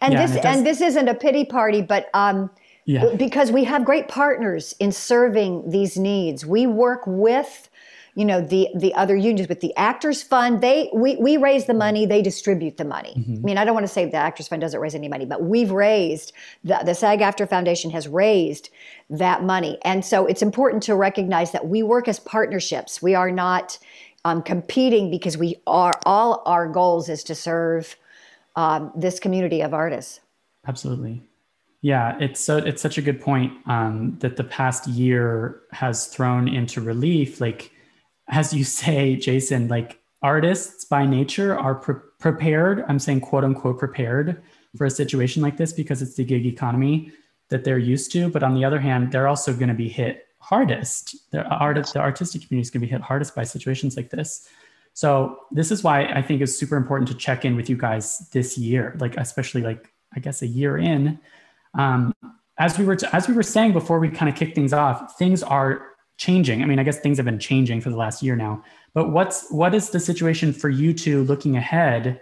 [0.00, 2.50] And yeah, this and, and, this isn't a pity party, but um,
[2.84, 3.14] yeah.
[3.16, 6.44] because we have great partners in serving these needs.
[6.44, 7.68] We work with
[8.14, 11.74] you know the the other unions with the actors fund they we, we raise the
[11.74, 13.36] money they distribute the money mm-hmm.
[13.36, 15.42] i mean i don't want to say the actors fund doesn't raise any money but
[15.42, 18.70] we've raised the, the SAG-AFTRA foundation has raised
[19.10, 23.30] that money and so it's important to recognize that we work as partnerships we are
[23.30, 23.78] not
[24.24, 27.96] um, competing because we are all our goals is to serve
[28.56, 30.20] um, this community of artists
[30.66, 31.22] absolutely
[31.84, 36.48] yeah, it's so it's such a good point um, that the past year has thrown
[36.48, 37.72] into relief like
[38.28, 42.86] as you say, Jason, like artists by nature are pre- prepared.
[42.88, 44.42] I'm saying quote unquote prepared
[44.78, 47.12] for a situation like this because it's the gig economy
[47.50, 48.30] that they're used to.
[48.30, 51.30] But on the other hand, they're also going to be hit hardest.
[51.32, 54.48] The art, the artistic community is going to be hit hardest by situations like this.
[54.94, 58.26] So this is why I think it's super important to check in with you guys
[58.32, 61.18] this year, like especially like I guess a year in.
[61.78, 62.14] Um,
[62.58, 65.18] as we were to, as we were saying before we kind of kick things off,
[65.18, 66.62] things are changing?
[66.62, 68.62] I mean, I guess things have been changing for the last year now.
[68.92, 72.20] But what's what is the situation for you two looking ahead?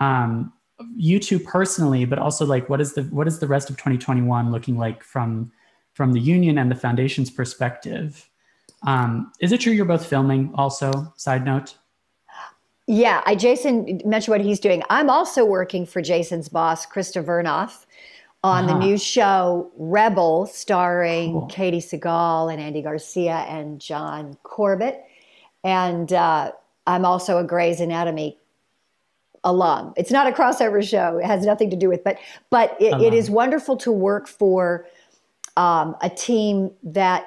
[0.00, 0.52] Um,
[0.94, 4.50] you two personally, but also like what is the what is the rest of 2021
[4.50, 5.52] looking like from
[5.94, 8.28] from the union and the foundation's perspective?
[8.86, 10.52] Um, is it true you're both filming?
[10.54, 11.76] Also, side note.
[12.86, 14.82] Yeah, I Jason mentioned what he's doing.
[14.90, 17.84] I'm also working for Jason's boss, Krista Vernoff
[18.46, 18.78] on uh-huh.
[18.78, 21.48] the new show Rebel, starring cool.
[21.48, 25.04] Katey Sagal and Andy Garcia and John Corbett.
[25.64, 26.52] And uh,
[26.86, 28.38] I'm also a Grey's Anatomy
[29.42, 29.94] alum.
[29.96, 32.04] It's not a crossover show; it has nothing to do with.
[32.04, 34.86] But but it, it is wonderful to work for
[35.56, 37.26] um, a team that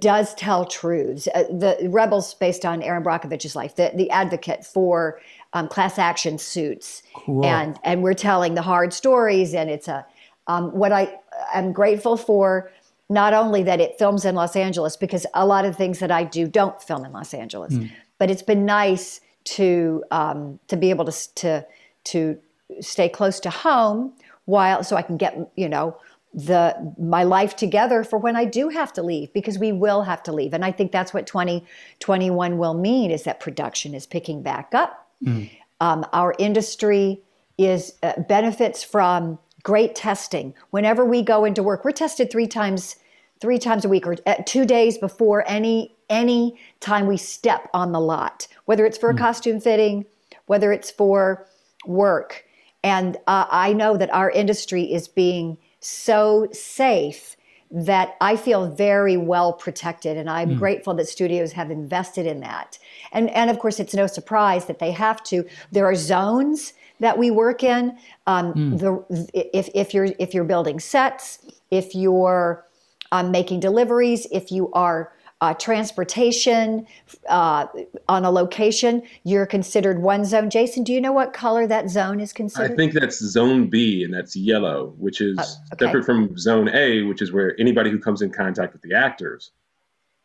[0.00, 1.28] does tell truths.
[1.32, 5.20] Uh, the Rebels, based on Erin Brockovich's life, the the advocate for
[5.52, 7.44] um, class action suits, cool.
[7.44, 10.04] and and we're telling the hard stories, and it's a
[10.46, 11.18] um, what I
[11.52, 12.70] am grateful for,
[13.08, 16.24] not only that it films in Los Angeles, because a lot of things that I
[16.24, 17.90] do don't film in Los Angeles, mm.
[18.18, 21.66] but it's been nice to um, to be able to to
[22.04, 22.38] to
[22.80, 24.12] stay close to home
[24.44, 25.96] while so I can get you know
[26.34, 30.22] the my life together for when I do have to leave because we will have
[30.24, 34.42] to leave and I think that's what 2021 will mean is that production is picking
[34.42, 35.50] back up mm.
[35.80, 37.22] um, our industry
[37.56, 40.54] is uh, benefits from great testing.
[40.70, 42.94] Whenever we go into work, we're tested three times
[43.40, 47.90] three times a week or uh, two days before any any time we step on
[47.90, 49.18] the lot, whether it's for a mm.
[49.18, 50.06] costume fitting,
[50.46, 51.48] whether it's for
[51.84, 52.44] work.
[52.84, 57.36] And uh, I know that our industry is being so safe
[57.68, 60.58] that I feel very well protected, and I'm mm.
[60.60, 62.78] grateful that studios have invested in that.
[63.10, 65.44] And and of course, it's no surprise that they have to.
[65.72, 67.96] There are zones that we work in.
[68.26, 68.78] Um, mm.
[68.78, 71.38] the, if, if you're if you're building sets,
[71.70, 72.66] if you're
[73.12, 76.86] um, making deliveries, if you are uh, transportation
[77.28, 77.66] uh,
[78.08, 80.48] on a location, you're considered one zone.
[80.48, 82.72] Jason, do you know what color that zone is considered?
[82.72, 85.42] I think that's zone B, and that's yellow, which is uh,
[85.74, 85.86] okay.
[85.86, 89.50] different from zone A, which is where anybody who comes in contact with the actors.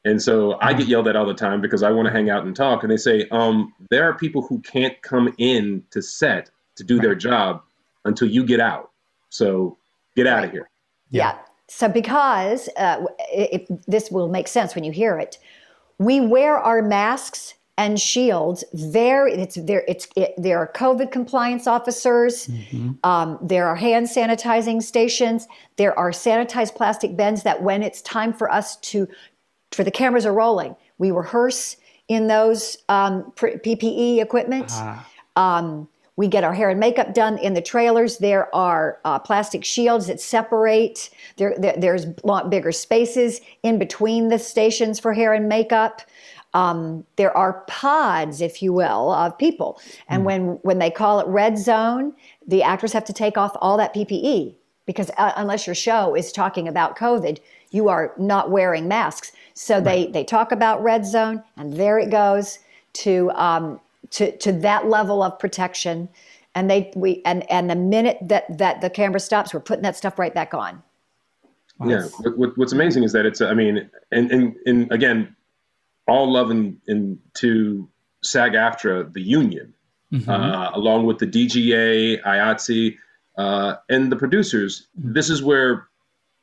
[0.03, 2.45] And so I get yelled at all the time because I want to hang out
[2.45, 2.81] and talk.
[2.81, 6.49] And they say, um, there are people who can't come in to set
[6.81, 7.61] to do their job
[8.05, 8.91] until you get out.
[9.29, 9.77] So
[10.15, 10.69] get out of here.
[11.09, 11.33] Yeah.
[11.33, 11.39] yeah.
[11.67, 15.37] So because uh, it, it, this will make sense when you hear it,
[15.99, 18.63] we wear our masks and shields.
[18.73, 19.83] There, it's there.
[19.87, 22.47] It's it, there are COVID compliance officers.
[22.47, 22.91] Mm-hmm.
[23.03, 25.47] Um, there are hand sanitizing stations.
[25.77, 29.07] There are sanitized plastic bins that, when it's time for us to,
[29.71, 34.71] for the cameras are rolling, we rehearse in those um, PPE equipment.
[34.71, 35.41] Uh-huh.
[35.41, 38.17] Um, we get our hair and makeup done in the trailers.
[38.17, 41.09] There are uh, plastic shields that separate.
[41.37, 42.05] There, there, there's
[42.49, 46.01] bigger spaces in between the stations for hair and makeup.
[46.53, 49.79] Um, there are pods, if you will, of people.
[50.09, 50.25] And mm.
[50.25, 52.13] when, when they call it red zone,
[52.45, 56.31] the actors have to take off all that PPE because uh, unless your show is
[56.31, 59.31] talking about COVID, you are not wearing masks.
[59.53, 59.83] So right.
[59.83, 62.59] they, they talk about red zone, and there it goes
[62.93, 66.09] to um, to, to that level of protection.
[66.53, 69.95] And they we and and the minute that that the camera stops, we're putting that
[69.95, 70.83] stuff right back on.
[71.83, 75.35] Yeah, what, what's amazing is that it's I mean, and and, and again,
[76.07, 77.87] all love and in, to
[78.21, 79.73] SAG-AFTRA, the union,
[80.11, 80.29] mm-hmm.
[80.29, 82.97] uh, along with the DGA, IATSE,
[83.37, 84.87] uh, and the producers.
[84.99, 85.13] Mm-hmm.
[85.13, 85.87] This is where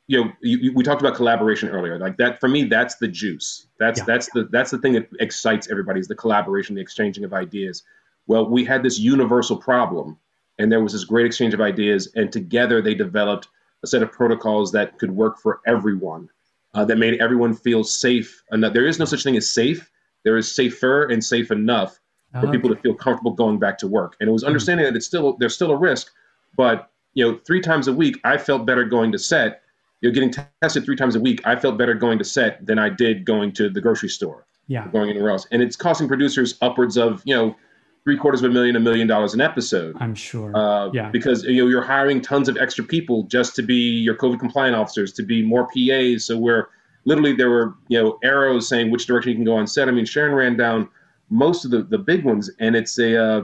[0.09, 1.99] you know, you, we talked about collaboration earlier.
[1.99, 3.67] Like that, for me, that's the juice.
[3.79, 4.05] That's yeah.
[4.05, 7.83] that's the that's the thing that excites everybody is the collaboration, the exchanging of ideas.
[8.25, 10.17] Well, we had this universal problem,
[10.57, 13.49] and there was this great exchange of ideas, and together they developed
[13.83, 16.27] a set of protocols that could work for everyone,
[16.73, 18.43] uh, that made everyone feel safe.
[18.51, 18.73] Enough.
[18.73, 19.91] There is no such thing as safe.
[20.23, 21.99] There is safer and safe enough
[22.31, 22.51] for okay.
[22.53, 24.17] people to feel comfortable going back to work.
[24.19, 24.47] And it was hmm.
[24.47, 24.93] understanding mm-hmm.
[24.93, 26.11] that it's still there's still a risk,
[26.57, 29.61] but you know, three times a week, I felt better going to set
[30.01, 32.79] you know, getting tested three times a week, I felt better going to set than
[32.79, 34.45] I did going to the grocery store.
[34.67, 34.87] Yeah.
[34.87, 35.47] Going anywhere else.
[35.51, 37.55] And it's costing producers upwards of, you know,
[38.03, 39.95] three quarters of a million, a million dollars an episode.
[39.99, 40.55] I'm sure.
[40.55, 41.09] Uh, yeah.
[41.09, 44.75] Because you know you're hiring tons of extra people just to be your COVID compliant
[44.75, 46.25] officers, to be more PAs.
[46.25, 46.69] So we're
[47.05, 49.87] literally there were you know arrows saying which direction you can go on set.
[49.87, 50.89] I mean, Sharon ran down
[51.29, 53.43] most of the the big ones, and it's a uh,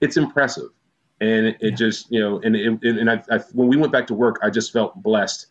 [0.00, 0.70] it's impressive,
[1.20, 1.76] and it, it yeah.
[1.76, 4.50] just you know and it, and I, I when we went back to work, I
[4.50, 5.46] just felt blessed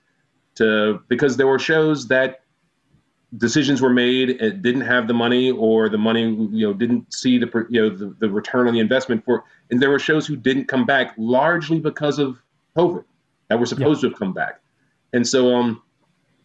[0.56, 2.42] to because there were shows that
[3.38, 7.38] decisions were made it didn't have the money or the money you know didn't see
[7.38, 10.36] the you know the, the return on the investment for and there were shows who
[10.36, 12.38] didn't come back largely because of
[12.78, 13.04] covid
[13.50, 14.10] that were supposed yeah.
[14.10, 14.62] to have come back
[15.14, 15.82] and so um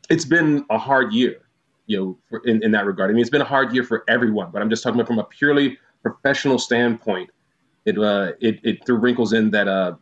[0.09, 1.42] it's been a hard year
[1.87, 4.05] you know for, in, in that regard i mean it's been a hard year for
[4.09, 7.29] everyone but i'm just talking about from a purely professional standpoint
[7.85, 9.94] it uh it, it threw wrinkles in that uh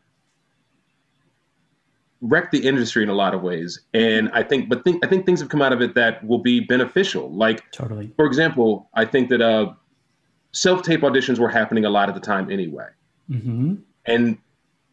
[2.20, 3.80] wrecked the industry in a lot of ways.
[3.94, 6.38] And I think, but think, I think things have come out of it that will
[6.38, 7.30] be beneficial.
[7.30, 8.12] Like, totally.
[8.16, 9.72] For example, I think that uh,
[10.52, 12.88] self tape auditions were happening a lot at the time anyway.
[13.30, 13.74] Mm-hmm.
[14.06, 14.38] And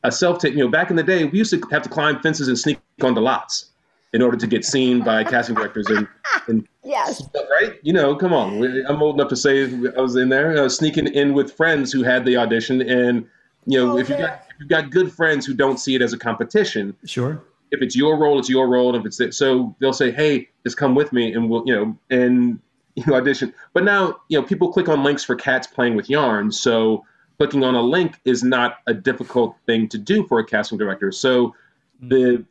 [0.03, 2.21] a self tape, you know, back in the day, we used to have to climb
[2.21, 3.71] fences and sneak onto lots
[4.13, 6.07] in order to get seen by casting directors and,
[6.47, 7.79] and yes, stuff, right?
[7.81, 11.07] You know, come on, I'm old enough to say I was in there uh, sneaking
[11.07, 13.27] in with friends who had the audition and
[13.65, 16.01] you know, oh, if you got if you've got good friends who don't see it
[16.01, 17.43] as a competition, sure.
[17.71, 18.95] If it's your role, it's your role.
[18.95, 21.97] And if it's so, they'll say, "Hey, just come with me, and we'll, you know,
[22.09, 22.59] and
[22.95, 26.09] you know, audition." But now, you know, people click on links for cats playing with
[26.09, 27.03] yarn, so
[27.37, 31.11] clicking on a link is not a difficult thing to do for a casting director.
[31.11, 32.09] So mm-hmm.
[32.09, 32.45] the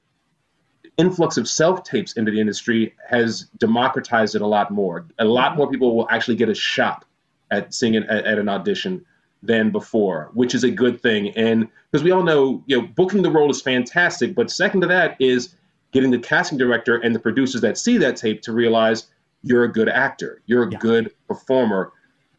[0.98, 5.06] influx of self tapes into the industry has democratized it a lot more.
[5.18, 7.06] A lot more people will actually get a shot
[7.50, 9.06] at seeing it at, at an audition
[9.42, 11.30] than before, which is a good thing.
[11.30, 14.86] And because we all know, you know, booking the role is fantastic, but second to
[14.86, 15.54] that is
[15.92, 19.08] getting the casting director and the producers that see that tape to realize
[19.42, 20.78] you're a good actor, you're a yeah.
[20.78, 21.92] good performer.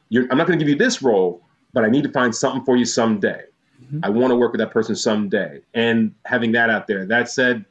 [0.09, 1.41] You're, I'm not going to give you this role,
[1.73, 3.43] but I need to find something for you someday.
[3.83, 3.99] Mm-hmm.
[4.03, 5.61] I want to work with that person someday.
[5.73, 7.05] And having that out there.
[7.05, 7.65] That said,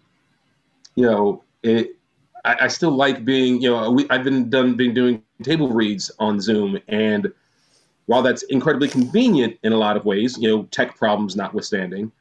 [0.95, 1.97] you know, it,
[2.45, 6.11] I, I still like being, you know, we, I've been done been doing table reads
[6.19, 7.33] on Zoom and
[8.13, 12.13] while that's incredibly convenient in a lot of ways, you know, tech problems notwithstanding,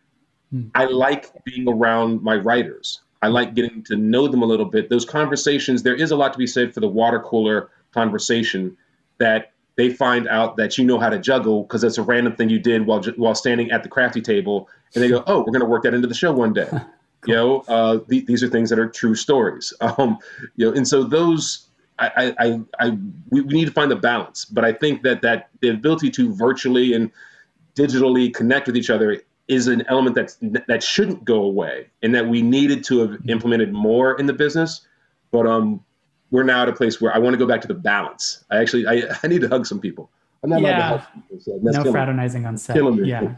[0.55, 0.71] mm.
[0.73, 3.01] I like being around my writers.
[3.21, 4.89] I like getting to know them a little bit.
[4.89, 8.77] Those conversations, there is a lot to be said for the water cooler conversation
[9.17, 12.47] that they find out that you know how to juggle because it's a random thing
[12.47, 15.59] you did while while standing at the crafty table, and they go, "Oh, we're going
[15.59, 16.81] to work that into the show one day." cool.
[17.27, 19.73] You know, uh, th- these are things that are true stories.
[19.81, 20.17] Um,
[20.55, 21.67] you know, and so those
[22.01, 22.97] I, I, I,
[23.29, 24.45] we, we need to find the balance.
[24.45, 27.11] But I think that that the ability to virtually and
[27.75, 32.27] digitally connect with each other is an element that that shouldn't go away, and that
[32.27, 34.87] we needed to have implemented more in the business.
[35.31, 35.83] But um,
[36.31, 38.43] we're now at a place where I want to go back to the balance.
[38.49, 40.09] I actually I, I need to hug some people.
[40.43, 40.69] I'm not yeah.
[40.69, 41.39] allowed to hug people.
[41.39, 42.77] So no fraternizing on set.
[43.05, 43.35] Yeah.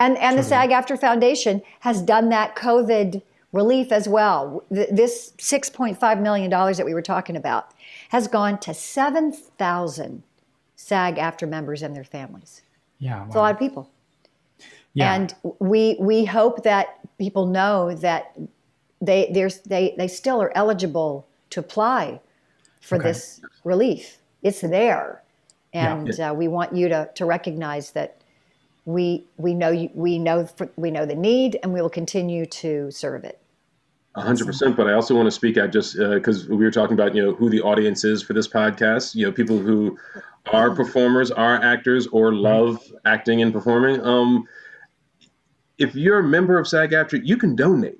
[0.00, 3.22] And and the SAG-AFTRA Foundation has done that COVID
[3.54, 4.64] relief as well.
[4.68, 7.70] This $6.5 million that we were talking about
[8.08, 10.22] has gone to 7,000
[10.74, 12.62] SAG-AFTRA members and their families.
[12.98, 13.26] Yeah, wow.
[13.26, 13.88] It's a lot of people.
[14.94, 15.14] Yeah.
[15.14, 18.36] And we, we hope that people know that
[19.00, 19.30] they,
[19.66, 22.20] they, they still are eligible to apply
[22.80, 23.04] for okay.
[23.04, 24.18] this relief.
[24.42, 25.22] It's there.
[25.72, 26.30] And yeah.
[26.30, 28.20] uh, we want you to, to recognize that
[28.84, 32.90] we, we, know you, we, know, we know the need and we will continue to
[32.90, 33.40] serve it
[34.16, 34.76] hundred percent.
[34.76, 37.24] But I also want to speak out just because uh, we were talking about you
[37.24, 39.14] know who the audience is for this podcast.
[39.14, 39.98] You know, people who
[40.52, 44.00] are performers, are actors, or love acting and performing.
[44.02, 44.46] Um,
[45.78, 47.98] if you're a member of SAG-AFTRA, you can donate.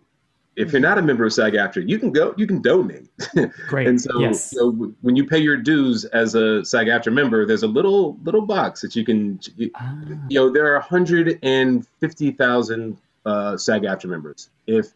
[0.57, 2.33] If you're not a member of SAG-AFTRA, you can go.
[2.37, 3.09] You can donate.
[3.69, 3.89] Great.
[3.89, 4.55] and so, yes.
[4.55, 8.81] know, when you pay your dues as a SAG-AFTRA member, there's a little little box
[8.83, 9.41] that you can.
[9.57, 9.99] You, ah.
[10.29, 14.51] you know, there are 150,000 uh, SAG-AFTRA members.
[14.69, 14.95] If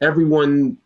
[0.00, 0.78] everyone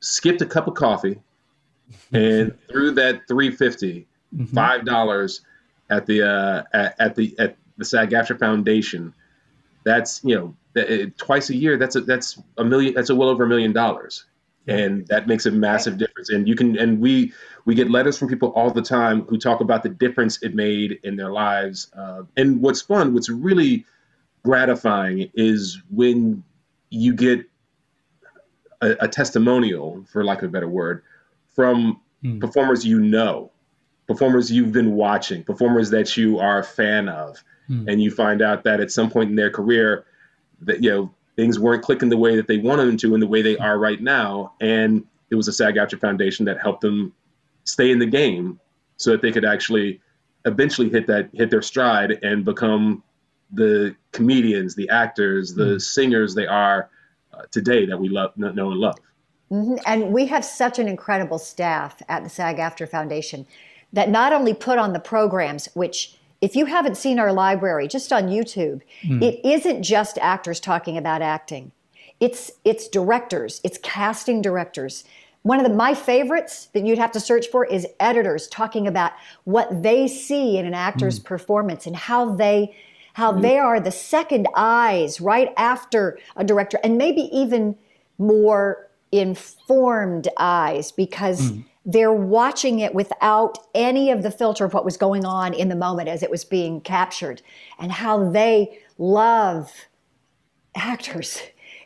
[0.00, 1.20] skipped a cup of coffee
[2.12, 4.54] and threw that 350 mm-hmm.
[4.54, 5.42] five dollars
[5.90, 9.14] at the uh, at, at, the at the SAG-AFTRA Foundation.
[9.84, 10.34] That's you
[10.74, 11.76] know twice a year.
[11.76, 12.94] That's a that's a million.
[12.94, 14.24] That's a well over a million dollars.
[14.68, 16.00] and that makes a massive right.
[16.00, 17.32] difference and you can and we
[17.66, 20.98] we get letters from people all the time who talk about the difference it made
[21.04, 23.84] in their lives uh, and what's fun what's really
[24.44, 26.42] gratifying is when
[26.90, 27.44] you get
[28.80, 31.02] a, a testimonial for lack of a better word
[31.54, 32.40] from mm.
[32.40, 33.50] performers you know
[34.06, 37.90] performers you've been watching performers that you are a fan of mm.
[37.90, 40.04] and you find out that at some point in their career
[40.60, 43.26] that you know things weren't clicking the way that they wanted them to and the
[43.26, 44.54] way they are right now.
[44.60, 47.12] And it was a SAG-AFTRA Foundation that helped them
[47.64, 48.58] stay in the game
[48.96, 50.00] so that they could actually
[50.46, 53.02] eventually hit that hit their stride and become
[53.52, 55.82] the comedians, the actors, the mm.
[55.82, 56.88] singers they are
[57.50, 58.98] today that we love, know and love.
[59.50, 59.76] Mm-hmm.
[59.86, 63.46] And we have such an incredible staff at the SAG-AFTRA Foundation
[63.92, 68.12] that not only put on the programs, which if you haven't seen our library just
[68.12, 69.22] on YouTube, mm.
[69.22, 71.72] it isn't just actors talking about acting.
[72.20, 75.04] It's it's directors, it's casting directors.
[75.42, 79.12] One of the, my favorites that you'd have to search for is editors talking about
[79.44, 81.24] what they see in an actor's mm.
[81.24, 82.74] performance and how they
[83.16, 83.40] how mm.
[83.40, 87.74] they are the second eyes right after a director and maybe even
[88.18, 94.84] more informed eyes because mm they're watching it without any of the filter of what
[94.84, 97.40] was going on in the moment as it was being captured
[97.78, 99.72] and how they love
[100.74, 101.40] actors.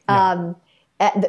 [0.08, 0.30] Yeah.
[0.30, 0.56] Um,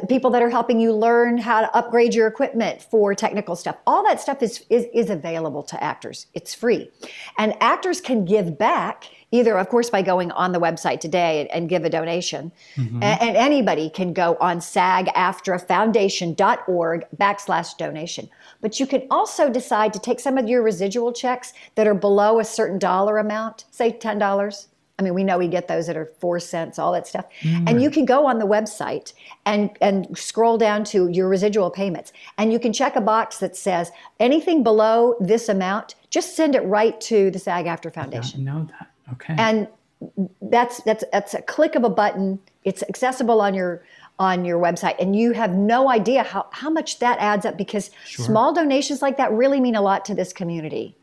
[0.08, 3.76] people that are helping you learn how to upgrade your equipment for technical stuff.
[3.86, 6.26] All that stuff is, is, is available to actors.
[6.32, 6.90] It's free.
[7.36, 11.50] And actors can give back either of course by going on the website today and,
[11.50, 13.02] and give a donation mm-hmm.
[13.02, 18.28] and, and, anybody can go on sagaftrafoundation.org backslash donation
[18.60, 22.38] but you can also decide to take some of your residual checks that are below
[22.38, 24.68] a certain dollar amount say $10
[24.98, 27.24] I mean, we know we get those that are four cents, all that stuff.
[27.40, 27.68] Mm.
[27.68, 29.14] And you can go on the website
[29.46, 32.12] and, and scroll down to your residual payments.
[32.38, 36.60] And you can check a box that says anything below this amount, just send it
[36.60, 38.48] right to the SAG-AFTRA Foundation.
[38.48, 38.91] I know that.
[39.12, 39.34] Okay.
[39.38, 39.68] And
[40.40, 42.40] that's that's that's a click of a button.
[42.64, 43.82] It's accessible on your
[44.18, 47.90] on your website and you have no idea how, how much that adds up because
[48.06, 48.24] sure.
[48.24, 50.96] small donations like that really mean a lot to this community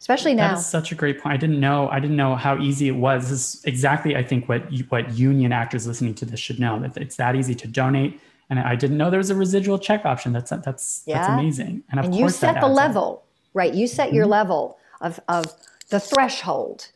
[0.00, 2.88] especially now that's such a great point i didn't know i didn't know how easy
[2.88, 6.58] it was this is exactly i think what what union actors listening to this should
[6.58, 9.78] know that it's that easy to donate and i didn't know there was a residual
[9.78, 11.18] check option that's that's yeah.
[11.18, 13.28] that's amazing and, and you set the level up.
[13.54, 14.16] right you set mm-hmm.
[14.16, 15.46] your level of of
[15.90, 16.88] the threshold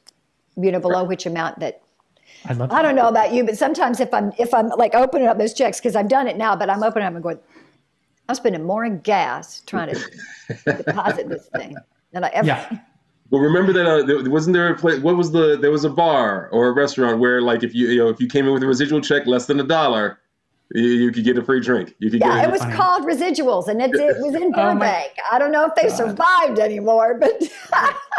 [0.56, 1.82] you know, below which amount that
[2.44, 2.72] I love.
[2.72, 5.54] I don't know about you, but sometimes if I'm if I'm like opening up those
[5.54, 7.38] checks because I've done it now, but I'm opening up and going,
[8.28, 11.76] I'm spending more in gas trying to deposit this thing
[12.12, 12.46] than I ever.
[12.46, 12.78] Yeah.
[13.30, 15.00] Well, remember that uh, wasn't there a place?
[15.00, 15.56] What was the?
[15.56, 18.26] There was a bar or a restaurant where, like, if you you know if you
[18.26, 20.18] came in with a residual check less than a dollar,
[20.74, 21.94] you, you could get a free drink.
[21.98, 22.74] You could yeah, it was funny.
[22.74, 25.12] called Residuals, and it, it was in oh Burbank.
[25.18, 25.96] Oh I don't know if they God.
[25.96, 27.42] survived anymore, but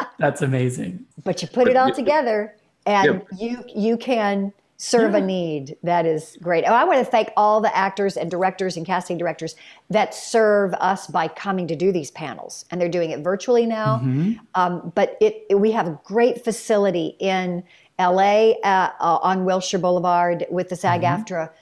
[0.20, 1.06] that's amazing.
[1.24, 3.50] But you put it all together, and yeah.
[3.50, 5.20] you you can serve yeah.
[5.20, 5.78] a need.
[5.84, 6.66] That is great.
[6.66, 9.56] Oh, I want to thank all the actors and directors and casting directors
[9.90, 13.98] that serve us by coming to do these panels, and they're doing it virtually now.
[13.98, 14.34] Mm-hmm.
[14.56, 17.64] Um, but it, it, we have a great facility in
[18.00, 21.48] LA uh, uh, on Wilshire Boulevard with the SAG-AFTRA.
[21.48, 21.56] Mm-hmm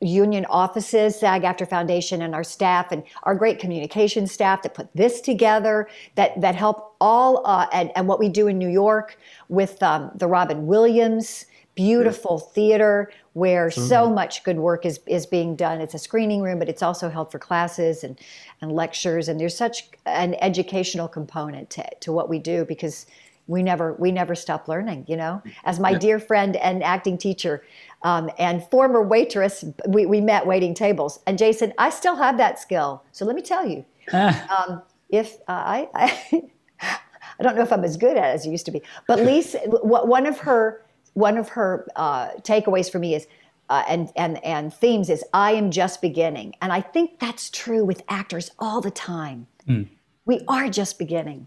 [0.00, 5.20] union offices, SAG-AFTRA Foundation, and our staff, and our great communication staff that put this
[5.20, 9.82] together, that that help all, uh, and, and what we do in New York with
[9.82, 13.86] um, the Robin Williams beautiful theater where mm-hmm.
[13.86, 15.80] so much good work is, is being done.
[15.80, 18.18] It's a screening room, but it's also held for classes and,
[18.60, 19.28] and lectures.
[19.28, 23.06] And there's such an educational component to, to what we do because
[23.50, 25.04] we never we never stop learning.
[25.08, 25.98] You know, as my yeah.
[25.98, 27.64] dear friend and acting teacher
[28.02, 31.18] um, and former waitress, we, we met waiting tables.
[31.26, 33.02] And Jason, I still have that skill.
[33.12, 36.42] So let me tell you, um, if uh, I, I,
[37.38, 39.18] I don't know if I'm as good at it as I used to be, but
[39.20, 40.84] Lisa, one of her
[41.14, 43.26] one of her uh, takeaways for me is.
[43.68, 47.84] Uh, and and and themes is I am just beginning, and I think that's true
[47.84, 49.46] with actors all the time.
[49.68, 49.86] Mm.
[50.24, 51.46] We are just beginning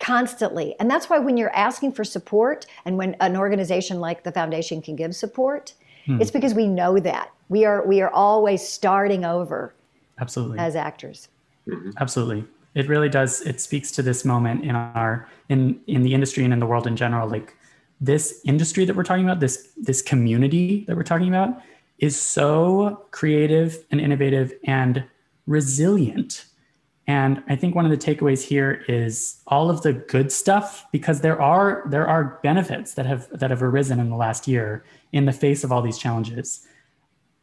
[0.00, 0.74] constantly.
[0.78, 4.82] And that's why when you're asking for support and when an organization like the foundation
[4.82, 5.74] can give support,
[6.04, 6.20] hmm.
[6.20, 7.30] it's because we know that.
[7.48, 9.74] We are we are always starting over.
[10.18, 10.58] Absolutely.
[10.58, 11.28] As actors.
[11.68, 11.90] Mm-hmm.
[11.98, 12.44] Absolutely.
[12.74, 16.52] It really does it speaks to this moment in our in in the industry and
[16.52, 17.56] in the world in general like
[18.00, 21.62] this industry that we're talking about this this community that we're talking about
[21.98, 25.02] is so creative and innovative and
[25.46, 26.44] resilient
[27.06, 31.20] and I think one of the takeaways here is all of the good stuff, because
[31.20, 35.24] there are there are benefits that have that have arisen in the last year in
[35.24, 36.66] the face of all these challenges.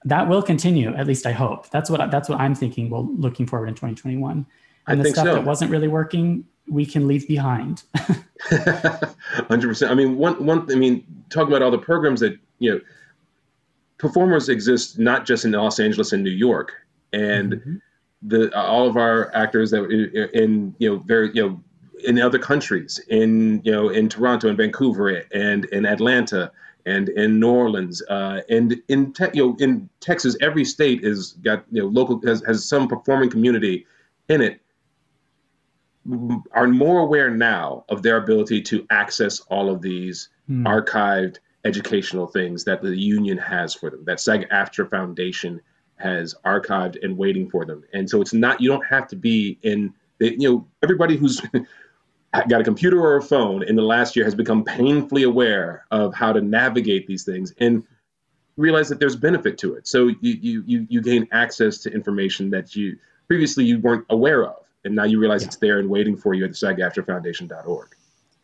[0.05, 0.93] that will continue.
[0.93, 1.69] At least I hope.
[1.69, 2.89] That's what that's what I'm thinking.
[2.89, 4.45] Well, looking forward in 2021,
[4.87, 5.35] and I the stuff so.
[5.35, 7.83] that wasn't really working, we can leave behind.
[8.41, 9.91] Hundred percent.
[9.91, 10.69] I mean, one one.
[10.71, 12.81] I mean, talk about all the programs that you know.
[13.99, 16.73] Performers exist not just in Los Angeles and New York,
[17.13, 17.75] and mm-hmm.
[18.27, 21.63] The all of our actors that in, in you know very you know
[22.05, 26.51] in other countries, in you know in Toronto and Vancouver and in Atlanta
[26.85, 31.33] and in New Orleans uh, and in te- you know in Texas, every state is
[31.43, 33.85] got you know local has, has some performing community
[34.29, 34.59] in it
[36.51, 40.63] are more aware now of their ability to access all of these mm.
[40.65, 45.61] archived educational things that the union has for them that SAG-AFTRA Foundation
[45.95, 49.57] has archived and waiting for them and so it's not you don't have to be
[49.63, 51.41] in you know everybody who's
[52.49, 56.13] got a computer or a phone in the last year has become painfully aware of
[56.13, 57.83] how to navigate these things and
[58.57, 59.87] realize that there's benefit to it.
[59.87, 64.65] So you you you gain access to information that you previously you weren't aware of,
[64.83, 65.47] and now you realize yeah.
[65.47, 67.05] it's there and waiting for you at the SAG-AFTRA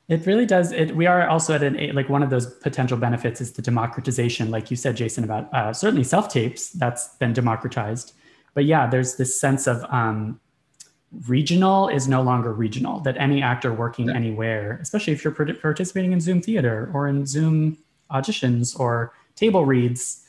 [0.09, 0.71] It really does.
[0.71, 4.49] It, we are also at an like one of those potential benefits is the democratization,
[4.49, 6.71] like you said, Jason, about uh, certainly self tapes.
[6.71, 8.13] That's been democratized,
[8.55, 10.39] but yeah, there's this sense of um,
[11.27, 14.15] regional is no longer regional that any actor working yeah.
[14.15, 17.77] anywhere especially if you're participating in zoom theater or in zoom
[18.11, 20.23] auditions or table reads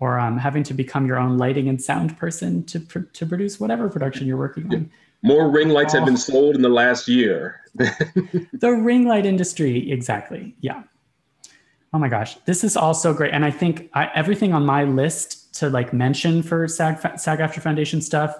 [0.00, 3.60] or um, having to become your own lighting and sound person to, pr- to produce
[3.60, 4.90] whatever production you're working on
[5.24, 5.98] more ring lights oh.
[5.98, 10.82] have been sold in the last year the ring light industry exactly yeah
[11.92, 14.84] oh my gosh this is all so great and i think I, everything on my
[14.84, 18.36] list to like mention for sag SAG-AFTRA foundation stuff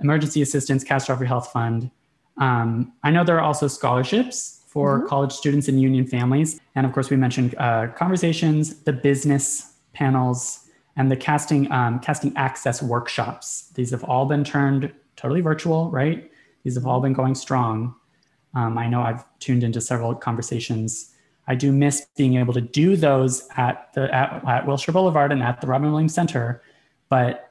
[0.00, 1.90] emergency assistance, catastrophic health fund.
[2.38, 5.08] Um, I know there are also scholarships for mm-hmm.
[5.08, 6.60] college students and union families.
[6.74, 10.60] And of course, we mentioned uh, conversations, the business panels,
[10.96, 13.70] and the casting um, casting access workshops.
[13.74, 14.92] These have all been turned
[15.26, 16.30] totally virtual, right?
[16.62, 17.96] These have all been going strong.
[18.54, 21.12] Um, I know I've tuned into several conversations.
[21.48, 25.42] I do miss being able to do those at the at, at Wilshire Boulevard and
[25.42, 26.62] at the Robin Williams Center,
[27.08, 27.50] but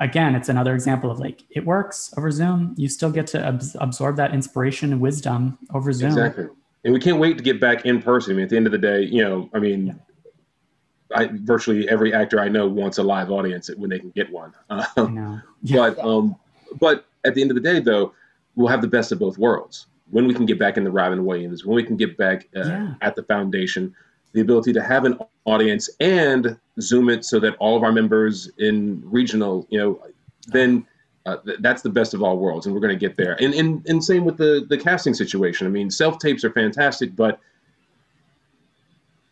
[0.00, 2.74] again, it's another example of like it works over Zoom.
[2.78, 6.10] You still get to ab- absorb that inspiration and wisdom over Zoom.
[6.10, 6.46] Exactly.
[6.84, 8.32] And we can't wait to get back in person.
[8.32, 11.18] I mean, at the end of the day, you know, I mean, yeah.
[11.18, 14.52] I, virtually every actor I know wants a live audience when they can get one.
[15.64, 15.76] Yeah.
[15.76, 16.34] But um,
[16.78, 18.12] but at the end of the day, though,
[18.56, 19.86] we'll have the best of both worlds.
[20.10, 22.66] When we can get back in the Robin Williams, when we can get back uh,
[22.66, 22.94] yeah.
[23.00, 23.94] at the foundation,
[24.32, 28.50] the ability to have an audience and zoom it so that all of our members
[28.58, 30.00] in regional, you know,
[30.48, 30.86] then
[31.24, 33.36] uh, th- that's the best of all worlds, and we're going to get there.
[33.40, 35.66] And, and and same with the the casting situation.
[35.66, 37.38] I mean, self tapes are fantastic, but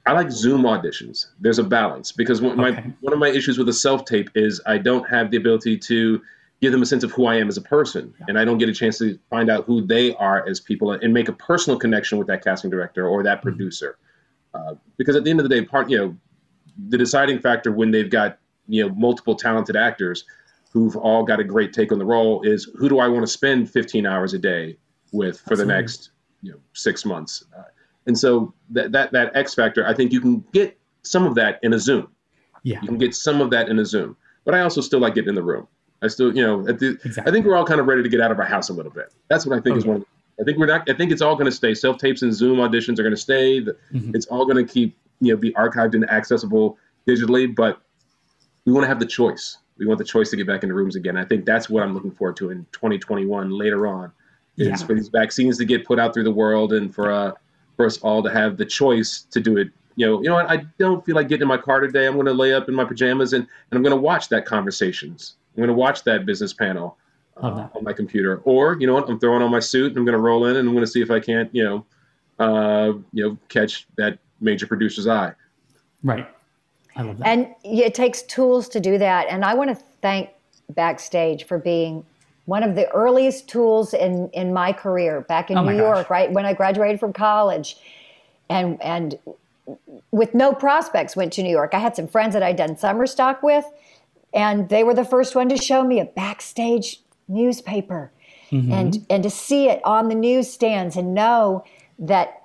[0.06, 1.26] I like Zoom auditions.
[1.40, 2.82] There's a balance because one, okay.
[2.82, 5.78] my one of my issues with a self tape is I don't have the ability
[5.78, 6.22] to
[6.60, 8.68] give them a sense of who I am as a person, and I don't get
[8.68, 12.18] a chance to find out who they are as people and make a personal connection
[12.18, 13.42] with that casting director or that mm-hmm.
[13.48, 13.98] producer.
[14.52, 16.16] Uh, because at the end of the day, part you know,
[16.88, 18.38] the deciding factor when they've got
[18.68, 20.24] you know multiple talented actors
[20.72, 23.26] who've all got a great take on the role is who do I want to
[23.26, 24.76] spend 15 hours a day
[25.12, 25.64] with for Absolutely.
[25.64, 26.10] the next
[26.42, 27.62] you know six months, uh,
[28.06, 31.58] and so that that that X factor, I think you can get some of that
[31.62, 32.08] in a Zoom.
[32.62, 35.14] Yeah, you can get some of that in a Zoom, but I also still like
[35.14, 35.66] getting in the room.
[36.02, 37.30] I still, you know, the, exactly.
[37.30, 38.92] I think we're all kind of ready to get out of our house a little
[38.92, 39.12] bit.
[39.28, 39.78] That's what I think okay.
[39.78, 40.08] is one of the
[40.40, 40.88] I think we're not.
[40.88, 41.74] I think it's all going to stay.
[41.74, 43.60] Self tapes and Zoom auditions are going to stay.
[43.60, 44.14] Mm-hmm.
[44.14, 47.54] It's all going to keep you know be archived and accessible digitally.
[47.54, 47.80] But
[48.64, 49.58] we want to have the choice.
[49.76, 51.16] We want the choice to get back into rooms again.
[51.16, 54.12] I think that's what I'm looking forward to in 2021 later on.
[54.56, 54.76] Is yeah.
[54.76, 57.32] for these vaccines to get put out through the world and for uh
[57.76, 59.68] for us all to have the choice to do it.
[59.96, 60.50] You know, you know what?
[60.50, 62.06] I don't feel like getting in my car today.
[62.06, 64.46] I'm going to lay up in my pajamas and, and I'm going to watch that
[64.46, 65.34] conversations.
[65.56, 66.96] I'm going to watch that business panel
[67.36, 68.40] uh, on my computer.
[68.44, 70.56] Or you know what, I'm throwing on my suit and I'm going to roll in
[70.56, 71.86] and I'm going to see if I can't, you know,
[72.38, 75.34] uh, you know, catch that major producer's eye.
[76.02, 76.28] Right.
[76.96, 77.26] I love that.
[77.26, 79.26] And it takes tools to do that.
[79.28, 80.30] And I want to thank
[80.70, 82.04] Backstage for being
[82.46, 86.30] one of the earliest tools in in my career back in oh New York, right
[86.32, 87.76] when I graduated from college,
[88.48, 89.18] and and
[90.10, 91.74] with no prospects went to New York.
[91.74, 93.64] I had some friends that I'd done summer stock with,
[94.32, 98.12] and they were the first one to show me a backstage newspaper
[98.50, 98.72] mm-hmm.
[98.72, 101.64] and and to see it on the newsstands and know
[101.98, 102.42] that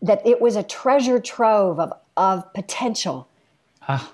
[0.00, 3.28] that it was a treasure trove of of potential
[3.88, 4.12] ah.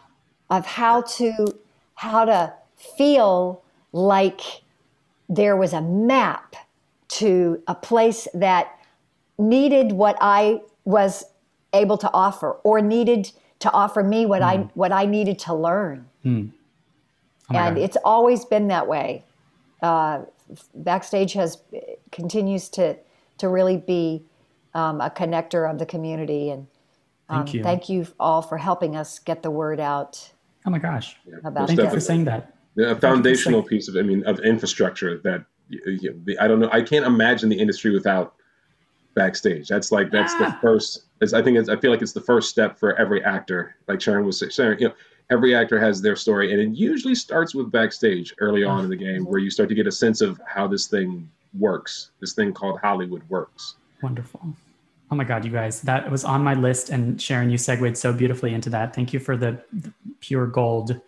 [0.51, 1.55] of how to
[1.95, 3.63] how to feel
[3.93, 4.41] like
[5.29, 6.57] there was a map
[7.09, 8.79] to a place that
[9.39, 11.25] needed what I was
[11.73, 14.47] able to offer or needed to offer me what mm.
[14.47, 16.07] I what I needed to learn.
[16.25, 16.51] Mm.
[17.51, 17.83] Oh and God.
[17.83, 19.25] it's always been that way.
[19.83, 20.23] Uh,
[20.75, 21.59] backstage has
[22.11, 22.97] continues to
[23.39, 24.25] to really be
[24.75, 26.67] um, a connector of the community, and
[27.29, 27.63] um, thank you.
[27.63, 30.31] Thank you all for helping us get the word out.
[30.67, 31.17] Oh my gosh!
[31.27, 32.55] Yeah, about thank you for saying that.
[32.77, 36.71] Yeah, a foundational piece of I mean of infrastructure that you know, I don't know.
[36.73, 38.35] I can't imagine the industry without
[39.15, 39.69] backstage.
[39.69, 40.51] That's like that's ah.
[40.51, 41.05] the first.
[41.35, 43.75] I think I feel like it's the first step for every actor.
[43.89, 44.95] Like Sharon was saying, you know,
[45.31, 48.97] every actor has their story, and it usually starts with backstage early on in the
[48.97, 52.11] game, where you start to get a sense of how this thing works.
[52.21, 53.77] This thing called Hollywood works.
[54.03, 54.41] Wonderful.
[55.11, 58.13] Oh my God, you guys, that was on my list, and Sharon, you segued so
[58.13, 58.95] beautifully into that.
[58.95, 61.01] Thank you for the, the pure gold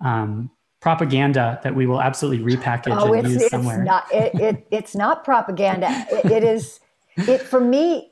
[0.00, 0.50] um,
[0.80, 3.80] propaganda that we will absolutely repackage oh, and use somewhere.
[3.80, 5.88] It's not, it, it, it's not propaganda.
[6.10, 6.80] it, it is
[7.16, 8.11] it for me.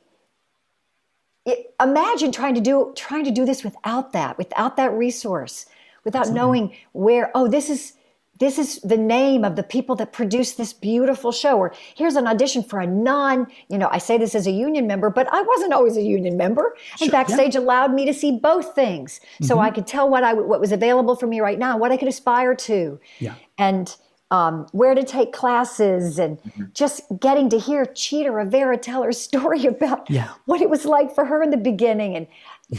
[1.46, 5.66] It, imagine trying to do trying to do this without that, without that resource,
[6.04, 6.40] without absolutely.
[6.40, 7.30] knowing where.
[7.34, 7.94] Oh, this is
[8.40, 12.26] this is the name of the people that produce this beautiful show or here's an
[12.26, 15.42] audition for a non you know i say this as a union member but i
[15.42, 17.60] wasn't always a union member and sure, backstage yeah.
[17.60, 19.44] allowed me to see both things mm-hmm.
[19.44, 21.96] so i could tell what i what was available for me right now what i
[21.96, 23.34] could aspire to yeah.
[23.58, 23.96] and
[24.30, 26.64] um, where to take classes and mm-hmm.
[26.72, 30.28] just getting to hear Chita Rivera tell her story about yeah.
[30.46, 32.16] what it was like for her in the beginning.
[32.16, 32.26] And,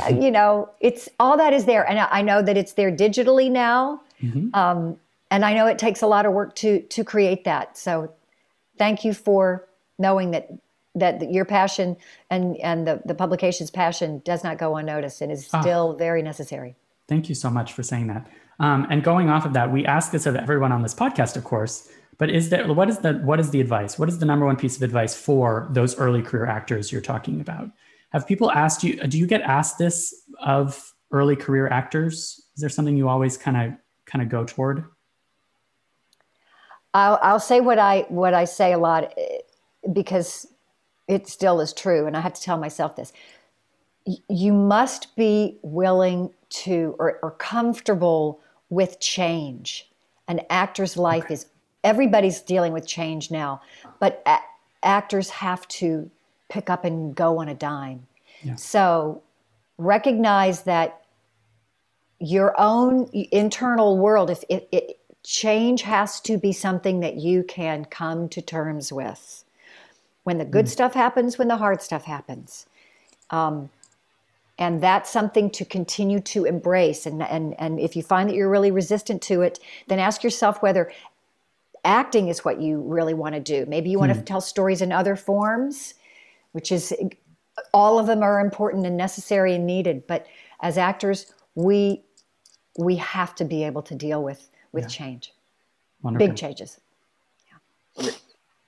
[0.02, 1.88] uh, you know, it's all that is there.
[1.88, 4.02] And I know that it's there digitally now.
[4.22, 4.56] Mm-hmm.
[4.56, 4.98] Um,
[5.30, 7.78] and I know it takes a lot of work to to create that.
[7.78, 8.14] So
[8.78, 9.66] thank you for
[9.98, 10.52] knowing that
[10.94, 11.96] that your passion
[12.30, 15.62] and and the, the publication's passion does not go unnoticed and is ah.
[15.62, 16.76] still oh, very necessary.
[17.08, 18.28] Thank you so much for saying that.
[18.62, 21.44] Um, and going off of that, we ask this of everyone on this podcast, of
[21.44, 21.90] course.
[22.20, 23.98] But is there what is the what is the advice?
[23.98, 27.42] What is the number one piece of advice for those early career actors you're talking
[27.42, 27.72] about?
[28.12, 28.96] Have people asked you?
[29.08, 32.40] Do you get asked this of early career actors?
[32.54, 33.74] Is there something you always kind of
[34.06, 34.86] kind of go toward?
[36.94, 39.38] I'll, I'll say what I what I say a lot eh,
[39.92, 40.46] because
[41.08, 43.12] it still is true, and I have to tell myself this:
[44.30, 48.40] you must be willing to or, or comfortable
[48.72, 49.88] with change.
[50.28, 51.36] An actor's life okay.
[51.36, 51.46] is
[51.84, 53.62] everybody's dealing with change now,
[54.00, 54.40] but a-
[54.82, 56.10] actors have to
[56.50, 58.08] pick up and go on a dime.
[58.42, 58.56] Yeah.
[58.56, 59.22] So
[59.78, 61.02] recognize that
[62.20, 68.28] your own internal world, if it, change has to be something that you can come
[68.30, 69.44] to terms with.
[70.24, 70.70] When the good mm.
[70.70, 72.66] stuff happens, when the hard stuff happens.
[73.30, 73.70] Um,
[74.62, 77.08] and that's something to continue to embrace.
[77.08, 79.58] And, and, and if you find that you're really resistant to it,
[79.88, 80.92] then ask yourself whether
[81.84, 83.66] acting is what you really want to do.
[83.68, 84.24] Maybe you want to hmm.
[84.24, 85.96] tell stories in other forms,
[86.52, 86.94] which is
[87.74, 90.06] all of them are important and necessary and needed.
[90.06, 90.28] But
[90.62, 92.04] as actors, we
[92.78, 94.90] we have to be able to deal with with yeah.
[94.90, 95.34] change.
[96.04, 96.28] Wonderful.
[96.28, 96.80] Big changes.
[97.98, 98.12] Yeah.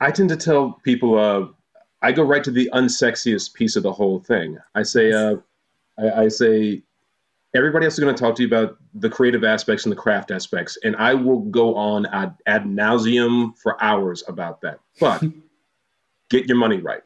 [0.01, 1.49] I tend to tell people, uh,
[2.01, 4.57] I go right to the unsexiest piece of the whole thing.
[4.73, 5.37] I say, uh,
[5.99, 6.83] I, I say,
[7.53, 10.31] everybody else is going to talk to you about the creative aspects and the craft
[10.31, 14.79] aspects, and I will go on ad, ad nauseum for hours about that.
[14.99, 15.23] But
[16.29, 17.01] get your money right.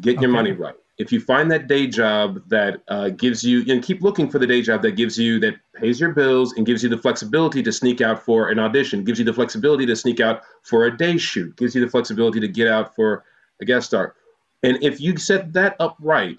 [0.00, 3.82] Get your money right if you find that day job that uh, gives you and
[3.82, 6.82] keep looking for the day job that gives you that pays your bills and gives
[6.82, 10.20] you the flexibility to sneak out for an audition gives you the flexibility to sneak
[10.20, 13.24] out for a day shoot gives you the flexibility to get out for
[13.60, 14.14] a guest star
[14.62, 16.38] and if you set that up right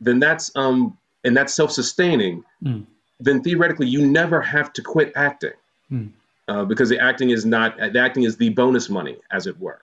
[0.00, 2.86] then that's um and that's self-sustaining mm.
[3.20, 5.52] then theoretically you never have to quit acting
[5.90, 6.10] mm.
[6.48, 9.82] uh, because the acting is not the acting is the bonus money as it were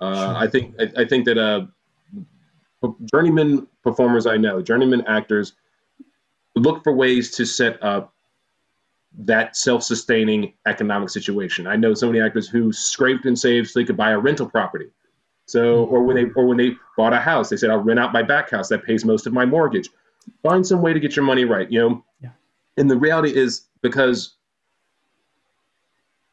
[0.00, 0.36] uh, sure.
[0.36, 1.66] I think I, I think that uh,
[3.04, 5.54] journeyman performers I know, journeyman actors,
[6.54, 8.12] look for ways to set up
[9.18, 11.66] that self-sustaining economic situation.
[11.66, 14.48] I know so many actors who scraped and saved so they could buy a rental
[14.48, 14.90] property.
[15.46, 18.12] So, or when they or when they bought a house, they said, "I'll rent out
[18.12, 19.88] my back house that pays most of my mortgage."
[20.42, 22.04] Find some way to get your money right, you know.
[22.20, 22.30] Yeah.
[22.76, 24.34] And the reality is because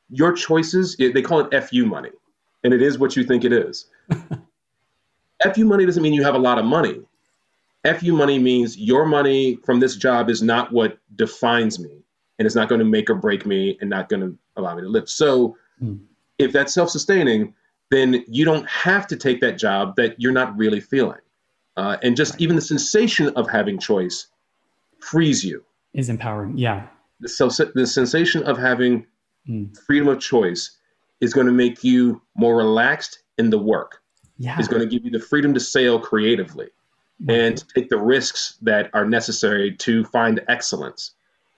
[0.10, 2.10] your choices, they call it FU money,
[2.64, 3.86] and it is what you think it is.
[5.54, 7.02] FU money doesn't mean you have a lot of money.
[8.00, 12.04] FU money means your money from this job is not what defines me
[12.40, 14.82] and it's not going to make or break me and not going to allow me
[14.82, 15.10] to live.
[15.10, 16.00] So mm.
[16.38, 17.54] if that's self sustaining,
[17.94, 21.20] then you don't have to take that job that you're not really feeling.
[21.76, 22.42] Uh, and just right.
[22.42, 24.28] even the sensation of having choice
[25.00, 25.64] frees you.
[25.94, 26.58] Is empowering.
[26.58, 26.88] Yeah.
[27.20, 29.06] The, so, the sensation of having
[29.48, 29.76] mm.
[29.86, 30.78] freedom of choice
[31.22, 34.02] is going to make you more relaxed in the work
[34.38, 34.60] yeah.
[34.60, 36.68] is going to give you the freedom to sail creatively
[37.22, 37.30] mm-hmm.
[37.30, 41.12] and take the risks that are necessary to find excellence.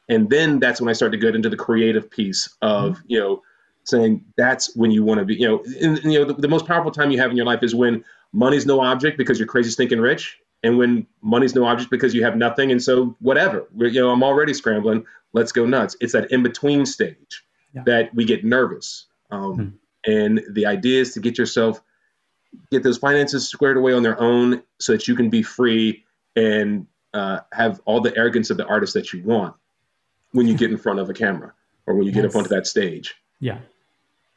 [0.08, 3.04] And then that's when I start to get into the creative piece of, mm-hmm.
[3.08, 3.42] you know,
[3.86, 6.48] saying that's when you want to be, you know, and, and you know, the, the,
[6.48, 9.48] most powerful time you have in your life is when money's no object because you're
[9.48, 10.40] crazy stinking rich.
[10.64, 12.72] And when money's no object because you have nothing.
[12.72, 15.06] And so whatever, you know, I'm already scrambling.
[15.34, 15.96] Let's go nuts.
[16.02, 17.84] It's that in between stage yeah.
[17.86, 19.06] that we get nervous.
[19.30, 20.12] Um, mm-hmm.
[20.12, 21.82] And the idea is to get yourself,
[22.72, 26.04] get those finances squared away on their own so that you can be free
[26.36, 29.56] and uh, have all the arrogance of the artist that you want
[30.32, 31.54] when you get in front of a camera
[31.86, 32.22] or when you yes.
[32.22, 33.16] get up onto that stage.
[33.40, 33.60] Yeah.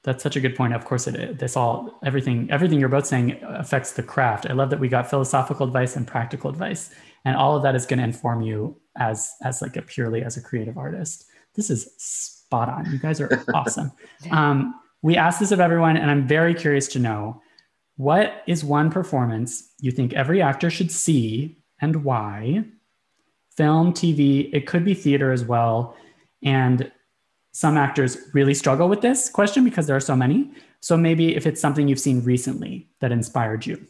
[0.05, 0.75] That's such a good point.
[0.75, 4.47] Of course, it this all everything everything you're both saying affects the craft.
[4.49, 6.91] I love that we got philosophical advice and practical advice,
[7.25, 10.37] and all of that is going to inform you as as like a purely as
[10.37, 11.27] a creative artist.
[11.57, 12.91] This is spot on.
[12.91, 13.91] You guys are awesome.
[14.31, 17.43] Um, we asked this of everyone, and I'm very curious to know
[17.97, 22.65] what is one performance you think every actor should see and why?
[23.57, 25.97] Film, TV, it could be theater as well.
[26.45, 26.91] And
[27.59, 30.49] some actors really struggle with this question because there are so many.
[30.79, 33.85] So maybe if it's something you've seen recently that inspired you.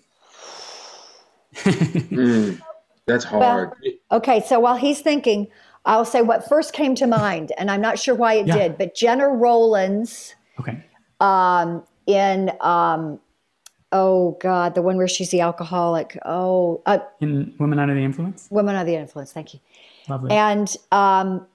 [1.55, 2.59] mm,
[3.05, 3.43] that's hard.
[3.43, 3.77] Well,
[4.12, 5.49] okay, so while he's thinking,
[5.85, 8.57] I'll say what first came to mind, and I'm not sure why it yeah.
[8.57, 10.35] did, but Gena Rowlands.
[10.59, 10.83] Okay.
[11.21, 13.21] Um, in um,
[13.93, 18.47] oh god the one where she's the alcoholic oh uh, in women under the influence
[18.51, 19.61] women under the influence thank you
[20.09, 20.31] Lovely.
[20.31, 21.47] and um,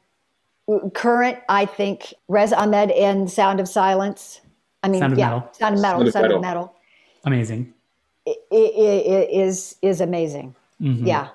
[0.94, 4.42] current i think Riz Ahmed in sound of silence.
[4.82, 5.50] I mean sound yeah metal.
[5.54, 6.76] sound of metal sound, sound of metal.
[7.26, 7.74] Amazing.
[8.26, 10.56] It, it, it is is amazing.
[10.82, 11.06] Mm-hmm.
[11.06, 11.30] yeah.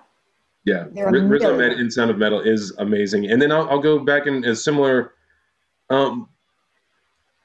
[0.64, 0.84] Yeah.
[0.92, 3.30] Riz Ahmed in sound of metal is amazing.
[3.30, 5.12] And then i'll, I'll go back in a similar
[5.90, 6.28] um,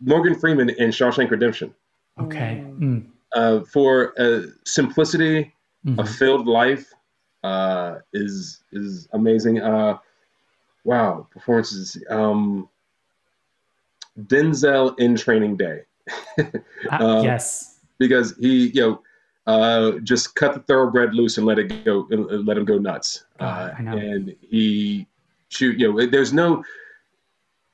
[0.02, 1.74] morgan freeman in shawshank redemption.
[2.20, 2.64] Okay.
[2.80, 3.06] Mm.
[3.36, 5.54] Uh, for uh, simplicity,
[5.86, 6.00] mm-hmm.
[6.00, 6.94] a filled life
[7.44, 9.60] uh, is is amazing.
[10.86, 11.98] Uh, wow, performances.
[12.10, 12.70] Um,
[14.20, 15.82] Denzel in Training Day.
[16.38, 19.02] uh, yes, because he, you know,
[19.48, 23.26] uh, just cut the thoroughbred loose and let it go, let him go nuts.
[23.40, 25.08] Oh, uh, and he
[25.50, 26.64] shoot, you know, there's no.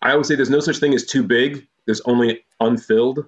[0.01, 1.67] I always say there's no such thing as too big.
[1.85, 3.25] There's only unfilled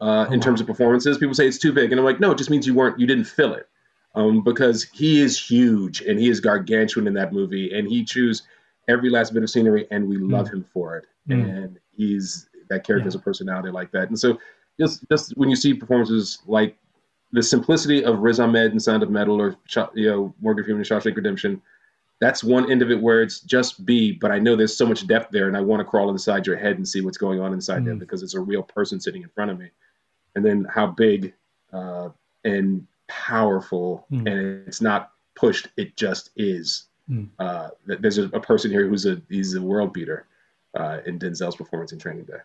[0.00, 1.18] uh, in terms of performances.
[1.18, 3.06] People say it's too big, and I'm like, no, it just means you weren't, you
[3.06, 3.68] didn't fill it,
[4.14, 8.42] um, because he is huge and he is gargantuan in that movie, and he chews
[8.88, 10.54] every last bit of scenery, and we love mm.
[10.54, 11.34] him for it, mm.
[11.34, 13.04] and he's that character yeah.
[13.04, 14.38] has a personality like that, and so
[14.78, 16.76] just just when you see performances like
[17.32, 19.56] the simplicity of Riz Ahmed and Sound of Metal, or
[19.94, 21.60] you know Morgan Freeman in Shawshank Redemption.
[22.20, 25.08] That's one end of it where it's just B, but I know there's so much
[25.08, 27.52] depth there, and I want to crawl inside your head and see what's going on
[27.52, 27.86] inside mm.
[27.86, 29.70] them because it's a real person sitting in front of me
[30.34, 31.34] and then how big
[31.72, 32.08] uh,
[32.44, 34.26] and powerful, mm.
[34.30, 36.84] and it's not pushed; it just is.
[37.10, 37.28] Mm.
[37.38, 40.26] Uh, there's a, a, person here who's a he's a world beater
[40.78, 42.38] uh, in Denzel's performance in Training Day.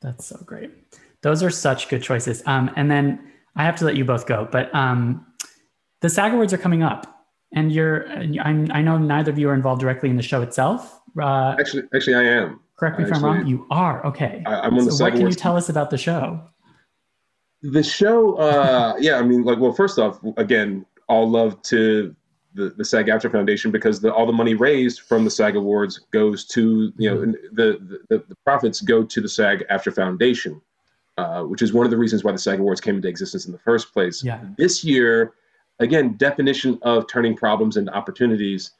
[0.00, 0.70] That's so great.
[1.22, 2.42] Those are such good choices.
[2.46, 5.26] Um, and then I have to let you both go, but um,
[6.02, 8.08] the SAG Awards are coming up, and you're
[8.40, 11.00] I'm, i know neither of you are involved directly in the show itself.
[11.20, 12.60] Uh, actually, actually, I am.
[12.78, 13.46] Correct me if I'm wrong.
[13.46, 14.42] You are okay.
[14.46, 16.40] I, am on so the SAG What can Awards you tell us about the show?
[17.62, 22.14] The show, uh, yeah, I mean, like, well, first off, again, all love to
[22.56, 26.44] the, the SAG-AFTRA Foundation because the, all the money raised from the SAG Awards goes
[26.46, 27.20] to, you know,
[27.52, 30.60] the, the, the profits go to the SAG-AFTRA Foundation,
[31.18, 33.52] uh, which is one of the reasons why the SAG Awards came into existence in
[33.52, 34.24] the first place.
[34.24, 34.40] Yeah.
[34.56, 35.34] This year,
[35.78, 38.72] again, definition of turning problems into opportunities.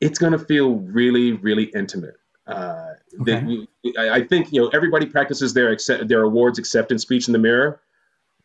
[0.00, 2.16] It's going to feel really, really intimate.
[2.46, 3.66] Uh, okay.
[3.98, 7.80] I think you know everybody practices their accept, their awards acceptance speech in the mirror,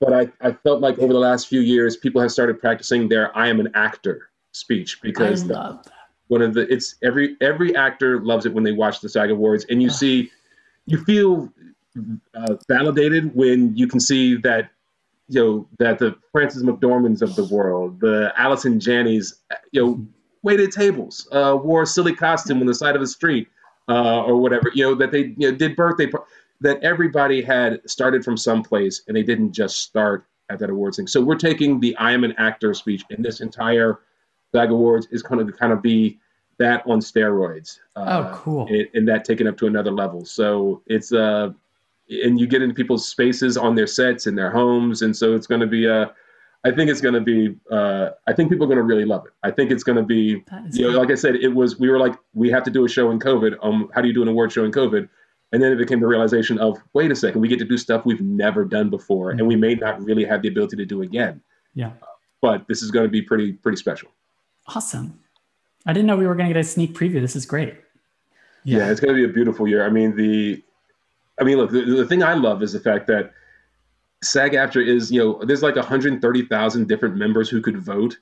[0.02, 3.36] but I, I felt like over the last few years people have started practicing their
[3.38, 5.80] "I am an actor" speech because the,
[6.28, 9.66] one of the it's every every actor loves it when they watch the SAG Awards
[9.70, 10.30] and you see
[10.88, 11.54] you feel
[12.34, 14.72] uh, validated when you can see that
[15.30, 19.36] you know that the Frances McDormands of the world, the Allison Janney's,
[19.72, 20.08] you know,
[20.42, 23.48] waited tables, uh, wore a silly costume on the side of the street
[23.88, 26.08] uh, or whatever, you know, that they you know, did birthday,
[26.62, 31.08] that everybody had started from someplace and they didn't just start at that awards thing.
[31.08, 34.00] So we're taking the I am an actor speech, and this entire
[34.54, 36.20] SAG Awards is going to kind of be
[36.60, 37.80] that on steroids.
[37.96, 38.68] Uh, oh, cool.
[38.68, 40.26] And, and, that taken up to another level.
[40.26, 41.50] So it's, uh,
[42.10, 45.02] and you get into people's spaces on their sets in their homes.
[45.02, 46.14] And so it's going to be a,
[46.64, 47.56] I think it's going to be.
[47.72, 49.32] Uh, I think people are going to really love it.
[49.42, 50.44] I think it's going to be.
[50.74, 51.80] You know, like I said, it was.
[51.80, 53.56] We were like, we have to do a show in COVID.
[53.64, 55.10] Um, how do you do an award show in COVID?
[55.52, 58.06] And then it became the realization of, wait a second, we get to do stuff
[58.06, 59.40] we've never done before, mm-hmm.
[59.40, 61.42] and we may not really have the ability to do again.
[61.74, 61.88] Yeah.
[62.02, 62.06] Uh,
[62.42, 64.10] but this is going to be pretty pretty special.
[64.68, 65.20] Awesome.
[65.86, 67.22] I didn't know we were going to get a sneak preview.
[67.22, 67.76] This is great.
[68.64, 69.86] Yeah, yeah it's going to be a beautiful year.
[69.86, 70.62] I mean, the,
[71.40, 73.34] I mean, look, the, the thing I love is the fact that
[74.24, 78.18] SAG-AFTRA is, you know, there's like 130,000 different members who could vote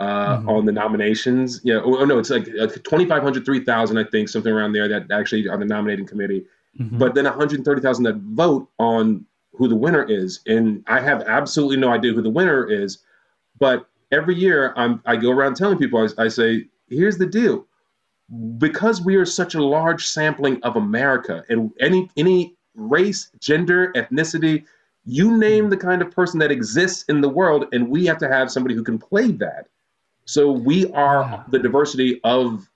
[0.00, 0.48] uh, mm-hmm.
[0.48, 1.60] on the nominations.
[1.62, 5.10] Yeah, oh, oh no, it's like uh, 2,500, 3,000, I think, something around there that
[5.12, 6.44] actually are the nominating committee.
[6.78, 6.98] Mm-hmm.
[6.98, 10.40] But then 130,000 that vote on who the winner is.
[10.46, 12.98] And I have absolutely no idea who the winner is.
[13.58, 17.66] But every year I'm, I go around telling people, I, I say, here's the deal.
[18.58, 24.64] Because we are such a large sampling of America and any any race, gender, ethnicity,
[25.04, 28.28] you name the kind of person that exists in the world, and we have to
[28.28, 29.68] have somebody who can play that.
[30.24, 31.42] So we are yeah.
[31.48, 32.68] the diversity of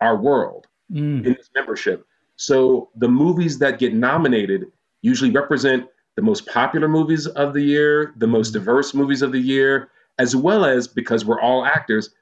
[0.00, 1.24] our world mm.
[1.24, 2.06] in this membership.
[2.40, 4.64] So the movies that get nominated
[5.02, 5.86] usually represent
[6.16, 8.54] the most popular movies of the year, the most mm.
[8.54, 12.14] diverse movies of the year, as well as because we're all actors,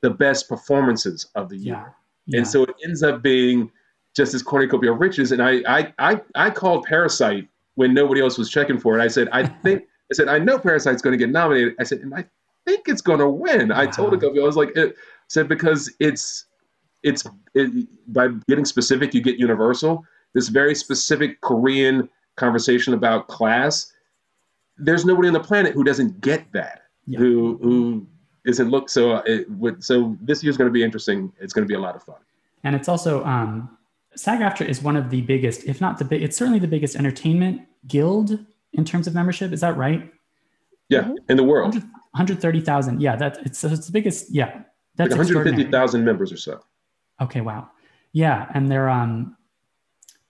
[0.00, 1.74] the best performances of the year.
[1.74, 1.88] Yeah.
[2.24, 2.38] Yeah.
[2.38, 3.70] And so it ends up being
[4.16, 5.30] just this cornucopia of riches.
[5.30, 9.02] And I, I, I, I called Parasite when nobody else was checking for it.
[9.02, 11.74] I said, I think, I said, I know Parasite's going to get nominated.
[11.78, 12.24] I said, and I
[12.66, 13.68] think it's going to win.
[13.68, 13.80] Wow.
[13.80, 14.96] I told a couple, I was like, it,
[15.28, 16.46] said because it's,
[17.06, 20.04] it's it, by getting specific, you get universal.
[20.34, 23.92] This very specific Korean conversation about class.
[24.76, 26.82] There's nobody on the planet who doesn't get that.
[27.06, 27.20] Yeah.
[27.20, 28.06] Who who
[28.44, 31.32] isn't look so uh, it would so this year's going to be interesting.
[31.40, 32.16] It's going to be a lot of fun.
[32.64, 33.76] And it's also um,
[34.16, 37.60] SAG-AFTRA is one of the biggest, if not the big, it's certainly the biggest entertainment
[37.86, 39.52] guild in terms of membership.
[39.52, 40.12] Is that right?
[40.88, 41.74] Yeah, in the world.
[41.74, 43.00] 130,000.
[43.00, 44.32] Yeah, that it's, it's the biggest.
[44.34, 44.62] Yeah,
[44.96, 46.60] that's like 150,000 members or so.
[47.20, 47.70] Okay, wow.
[48.12, 49.36] Yeah, and they're um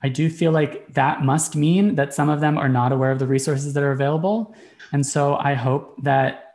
[0.03, 3.19] I do feel like that must mean that some of them are not aware of
[3.19, 4.55] the resources that are available.
[4.93, 6.55] And so I hope that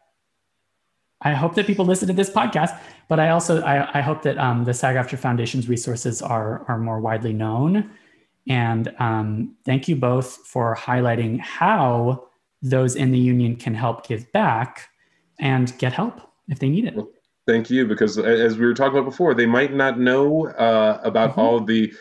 [1.22, 4.38] I hope that people listen to this podcast, but I also I, I hope that
[4.38, 7.92] um, the SAG-AFTRA Foundation's resources are are more widely known.
[8.48, 12.28] And um, thank you both for highlighting how
[12.62, 14.90] those in the union can help give back
[15.40, 16.96] and get help if they need it.
[17.52, 21.32] Thank you, because as we were talking about before, they might not know uh, about
[21.32, 21.42] mm-hmm.
[21.42, 21.94] all the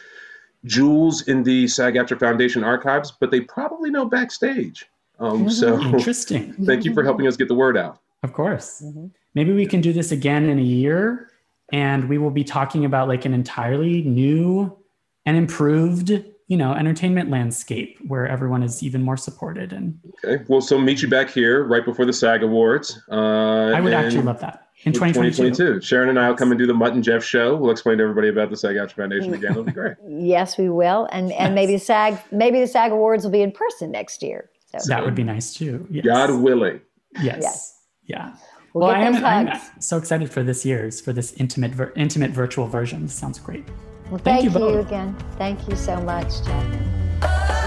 [0.65, 4.87] jewels in the SAG-AFTRA Foundation archives, but they probably know backstage.
[5.19, 6.53] Um, so interesting.
[6.65, 7.99] thank you for helping us get the word out.
[8.23, 8.81] Of course.
[8.85, 9.07] Mm-hmm.
[9.35, 11.33] Maybe we can do this again in a year,
[11.73, 14.79] and we will be talking about like an entirely new
[15.27, 16.11] and improved
[16.47, 21.01] you know entertainment landscape where everyone is even more supported and okay well so meet
[21.01, 24.93] you back here right before the sag awards uh, i would actually love that in
[24.93, 25.51] 2022.
[25.51, 25.87] 2022.
[25.87, 27.57] Sharon and I will come and do the Mutt and Jeff show.
[27.57, 29.53] We'll explain to everybody about the SAG AFTRA Foundation again.
[29.53, 29.97] It'll be great.
[30.09, 31.09] yes, we will.
[31.13, 34.51] And and maybe the SAG maybe the SAG Awards will be in person next year.
[34.79, 34.79] So.
[34.87, 35.87] That would be nice too.
[35.91, 36.05] Yes.
[36.05, 36.81] God willing.
[37.21, 37.39] Yes.
[37.43, 37.79] yes.
[38.05, 38.35] Yeah.
[38.73, 42.31] We'll, well I am I'm so excited for this year's for this intimate vir- intimate
[42.31, 43.03] virtual version.
[43.03, 43.67] This sounds great.
[44.11, 45.17] Well, thank, thank you, you again.
[45.37, 47.60] Thank you so much, Jeff.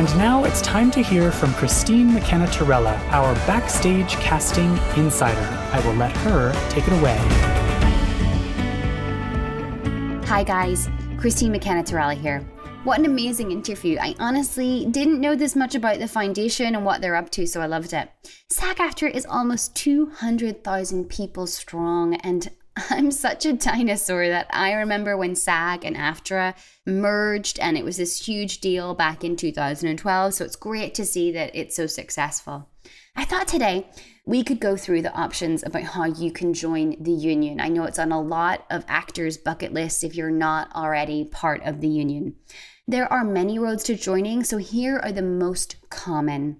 [0.00, 5.38] And now it's time to hear from Christine McKenna Torella, our backstage casting insider.
[5.74, 7.18] I will let her take it away.
[10.24, 10.88] Hi, guys.
[11.18, 12.40] Christine McKenna Torella here.
[12.84, 13.98] What an amazing interview.
[14.00, 17.60] I honestly didn't know this much about the foundation and what they're up to, so
[17.60, 18.08] I loved it.
[18.48, 25.16] SAG AFTRA is almost 200,000 people strong, and I'm such a dinosaur that I remember
[25.16, 26.54] when SAG and AFTRA
[26.86, 30.34] merged and it was this huge deal back in 2012.
[30.34, 32.68] So it's great to see that it's so successful.
[33.16, 33.86] I thought today
[34.24, 37.60] we could go through the options about how you can join the union.
[37.60, 41.62] I know it's on a lot of actors' bucket lists if you're not already part
[41.64, 42.36] of the union.
[42.86, 46.58] There are many roads to joining, so here are the most common.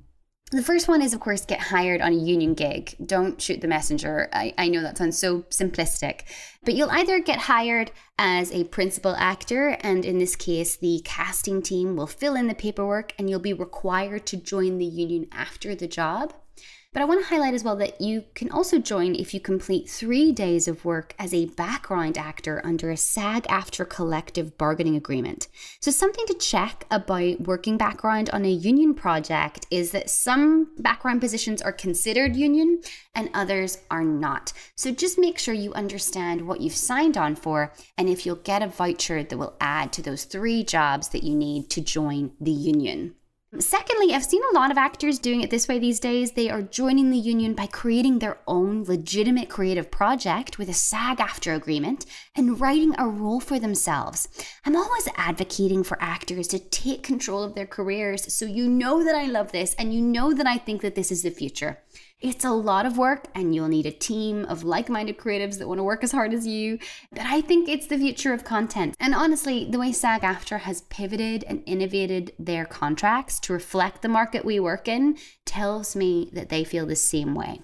[0.51, 2.97] The first one is, of course, get hired on a union gig.
[3.05, 4.29] Don't shoot the messenger.
[4.33, 6.23] I, I know that sounds so simplistic,
[6.65, 11.63] but you'll either get hired as a principal actor, and in this case, the casting
[11.63, 15.77] team will fill in the paperwork and you'll be required to join the union after
[15.77, 16.35] the job.
[16.93, 19.89] But I want to highlight as well that you can also join if you complete
[19.89, 25.47] three days of work as a background actor under a SAG AFTRA collective bargaining agreement.
[25.79, 31.21] So, something to check about working background on a union project is that some background
[31.21, 32.83] positions are considered union
[33.15, 34.53] and others are not.
[34.75, 38.63] So, just make sure you understand what you've signed on for and if you'll get
[38.63, 42.51] a voucher that will add to those three jobs that you need to join the
[42.51, 43.15] union.
[43.59, 46.33] Secondly, I've seen a lot of actors doing it this way these days.
[46.33, 51.19] They are joining the union by creating their own legitimate creative project with a SAG
[51.19, 54.29] AFTRA agreement and writing a role for themselves.
[54.65, 59.17] I'm always advocating for actors to take control of their careers, so you know that
[59.17, 61.81] I love this and you know that I think that this is the future.
[62.21, 65.69] It's a lot of work, and you'll need a team of like minded creatives that
[65.69, 66.79] want to work as hard as you.
[67.11, 68.95] But I think it's the future of content.
[69.01, 74.09] And honestly, the way SAG AFTRA has pivoted and innovated their contracts to reflect the
[74.09, 75.17] market we work in
[75.47, 77.63] tells me that they feel the same way.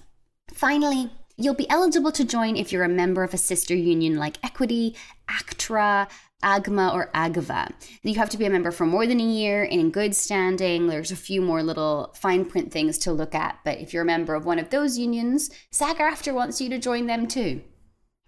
[0.54, 4.38] Finally, You'll be eligible to join if you're a member of a sister union like
[4.42, 4.96] Equity,
[5.28, 6.08] ACTRA,
[6.42, 7.72] AGMA, or AGVA.
[8.02, 10.86] You have to be a member for more than a year and in good standing.
[10.86, 14.06] There's a few more little fine print things to look at, but if you're a
[14.06, 17.62] member of one of those unions, SAG AFTRA wants you to join them too.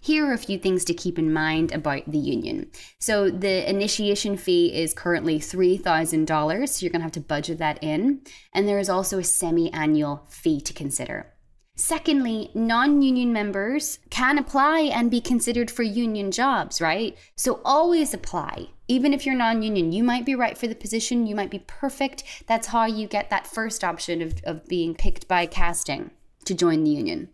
[0.01, 2.71] Here are a few things to keep in mind about the union.
[3.01, 7.83] So, the initiation fee is currently $3,000, so you're going to have to budget that
[7.83, 8.21] in.
[8.55, 11.35] And there is also a semi annual fee to consider.
[11.81, 17.17] Secondly, non union members can apply and be considered for union jobs, right?
[17.37, 18.71] So always apply.
[18.89, 21.63] Even if you're non union, you might be right for the position, you might be
[21.69, 22.25] perfect.
[22.49, 26.11] That's how you get that first option of, of being picked by casting
[26.47, 27.29] to join the union.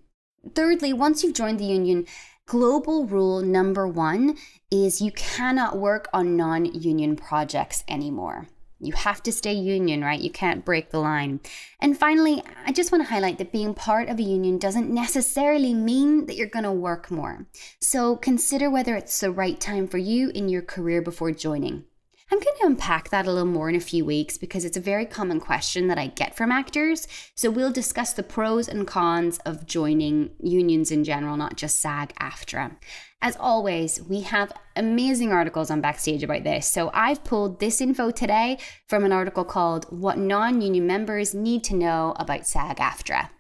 [0.55, 2.07] Thirdly, once you've joined the union,
[2.45, 4.37] global rule number one
[4.71, 8.49] is you cannot work on non union projects anymore.
[8.81, 10.21] You have to stay union, right?
[10.21, 11.41] You can't break the line.
[11.81, 15.75] And finally, I just want to highlight that being part of a union doesn't necessarily
[15.75, 17.47] mean that you're going to work more.
[17.81, 21.85] So consider whether it's the right time for you in your career before joining.
[22.33, 24.81] I'm going to unpack that a little more in a few weeks because it's a
[24.81, 27.07] very common question that I get from actors.
[27.35, 32.13] So we'll discuss the pros and cons of joining unions in general, not just SAG
[32.21, 32.77] AFTRA.
[33.25, 36.67] As always, we have amazing articles on Backstage about this.
[36.67, 41.65] So I've pulled this info today from an article called What Non Union Members Need
[41.65, 43.31] to Know About SAG AFTRA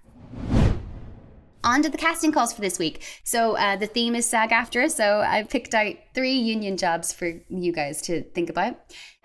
[1.64, 3.02] on to the casting calls for this week.
[3.24, 4.90] So uh, the theme is SAG AFTRA.
[4.90, 8.76] So I picked out three union jobs for you guys to think about.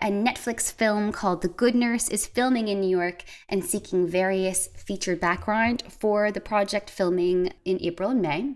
[0.02, 4.68] A Netflix film called The Good Nurse is filming in New York and seeking various
[4.68, 8.56] featured background for the project filming in April and May.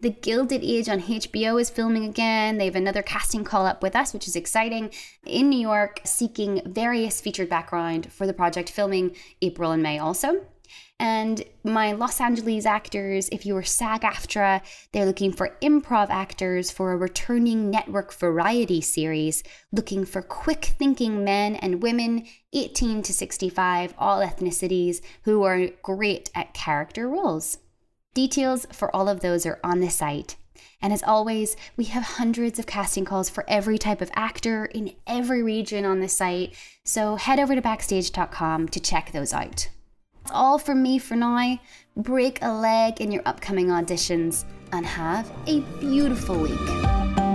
[0.00, 2.56] The Gilded Age on HBO is filming again.
[2.56, 4.92] They have another casting call up with us, which is exciting,
[5.26, 10.46] in New York, seeking various featured background for the project filming April and May also.
[11.00, 16.70] And my Los Angeles actors, if you were SAG AFTRA, they're looking for improv actors
[16.70, 19.42] for a returning network variety series,
[19.72, 26.30] looking for quick thinking men and women, 18 to 65, all ethnicities, who are great
[26.36, 27.58] at character roles.
[28.18, 30.34] Details for all of those are on the site.
[30.82, 34.96] And as always, we have hundreds of casting calls for every type of actor in
[35.06, 36.56] every region on the site.
[36.84, 39.68] So head over to backstage.com to check those out.
[40.24, 41.60] That's all from me for now.
[41.96, 47.27] Break a leg in your upcoming auditions and have a beautiful week.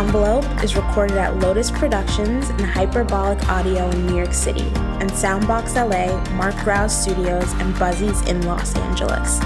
[0.00, 4.64] Envelope is recorded at Lotus Productions and Hyperbolic Audio in New York City,
[4.98, 9.38] and Soundbox LA, Marc Graue Studios, and Buzzy's in Los Angeles.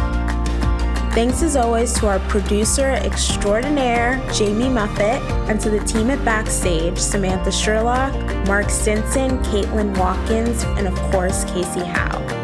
[1.13, 6.99] Thanks as always to our producer extraordinaire, Jamie Muffett, and to the team at Backstage,
[6.99, 8.15] Samantha Sherlock,
[8.47, 12.44] Mark Stinson, Caitlin Watkins, and of course, Casey Howe.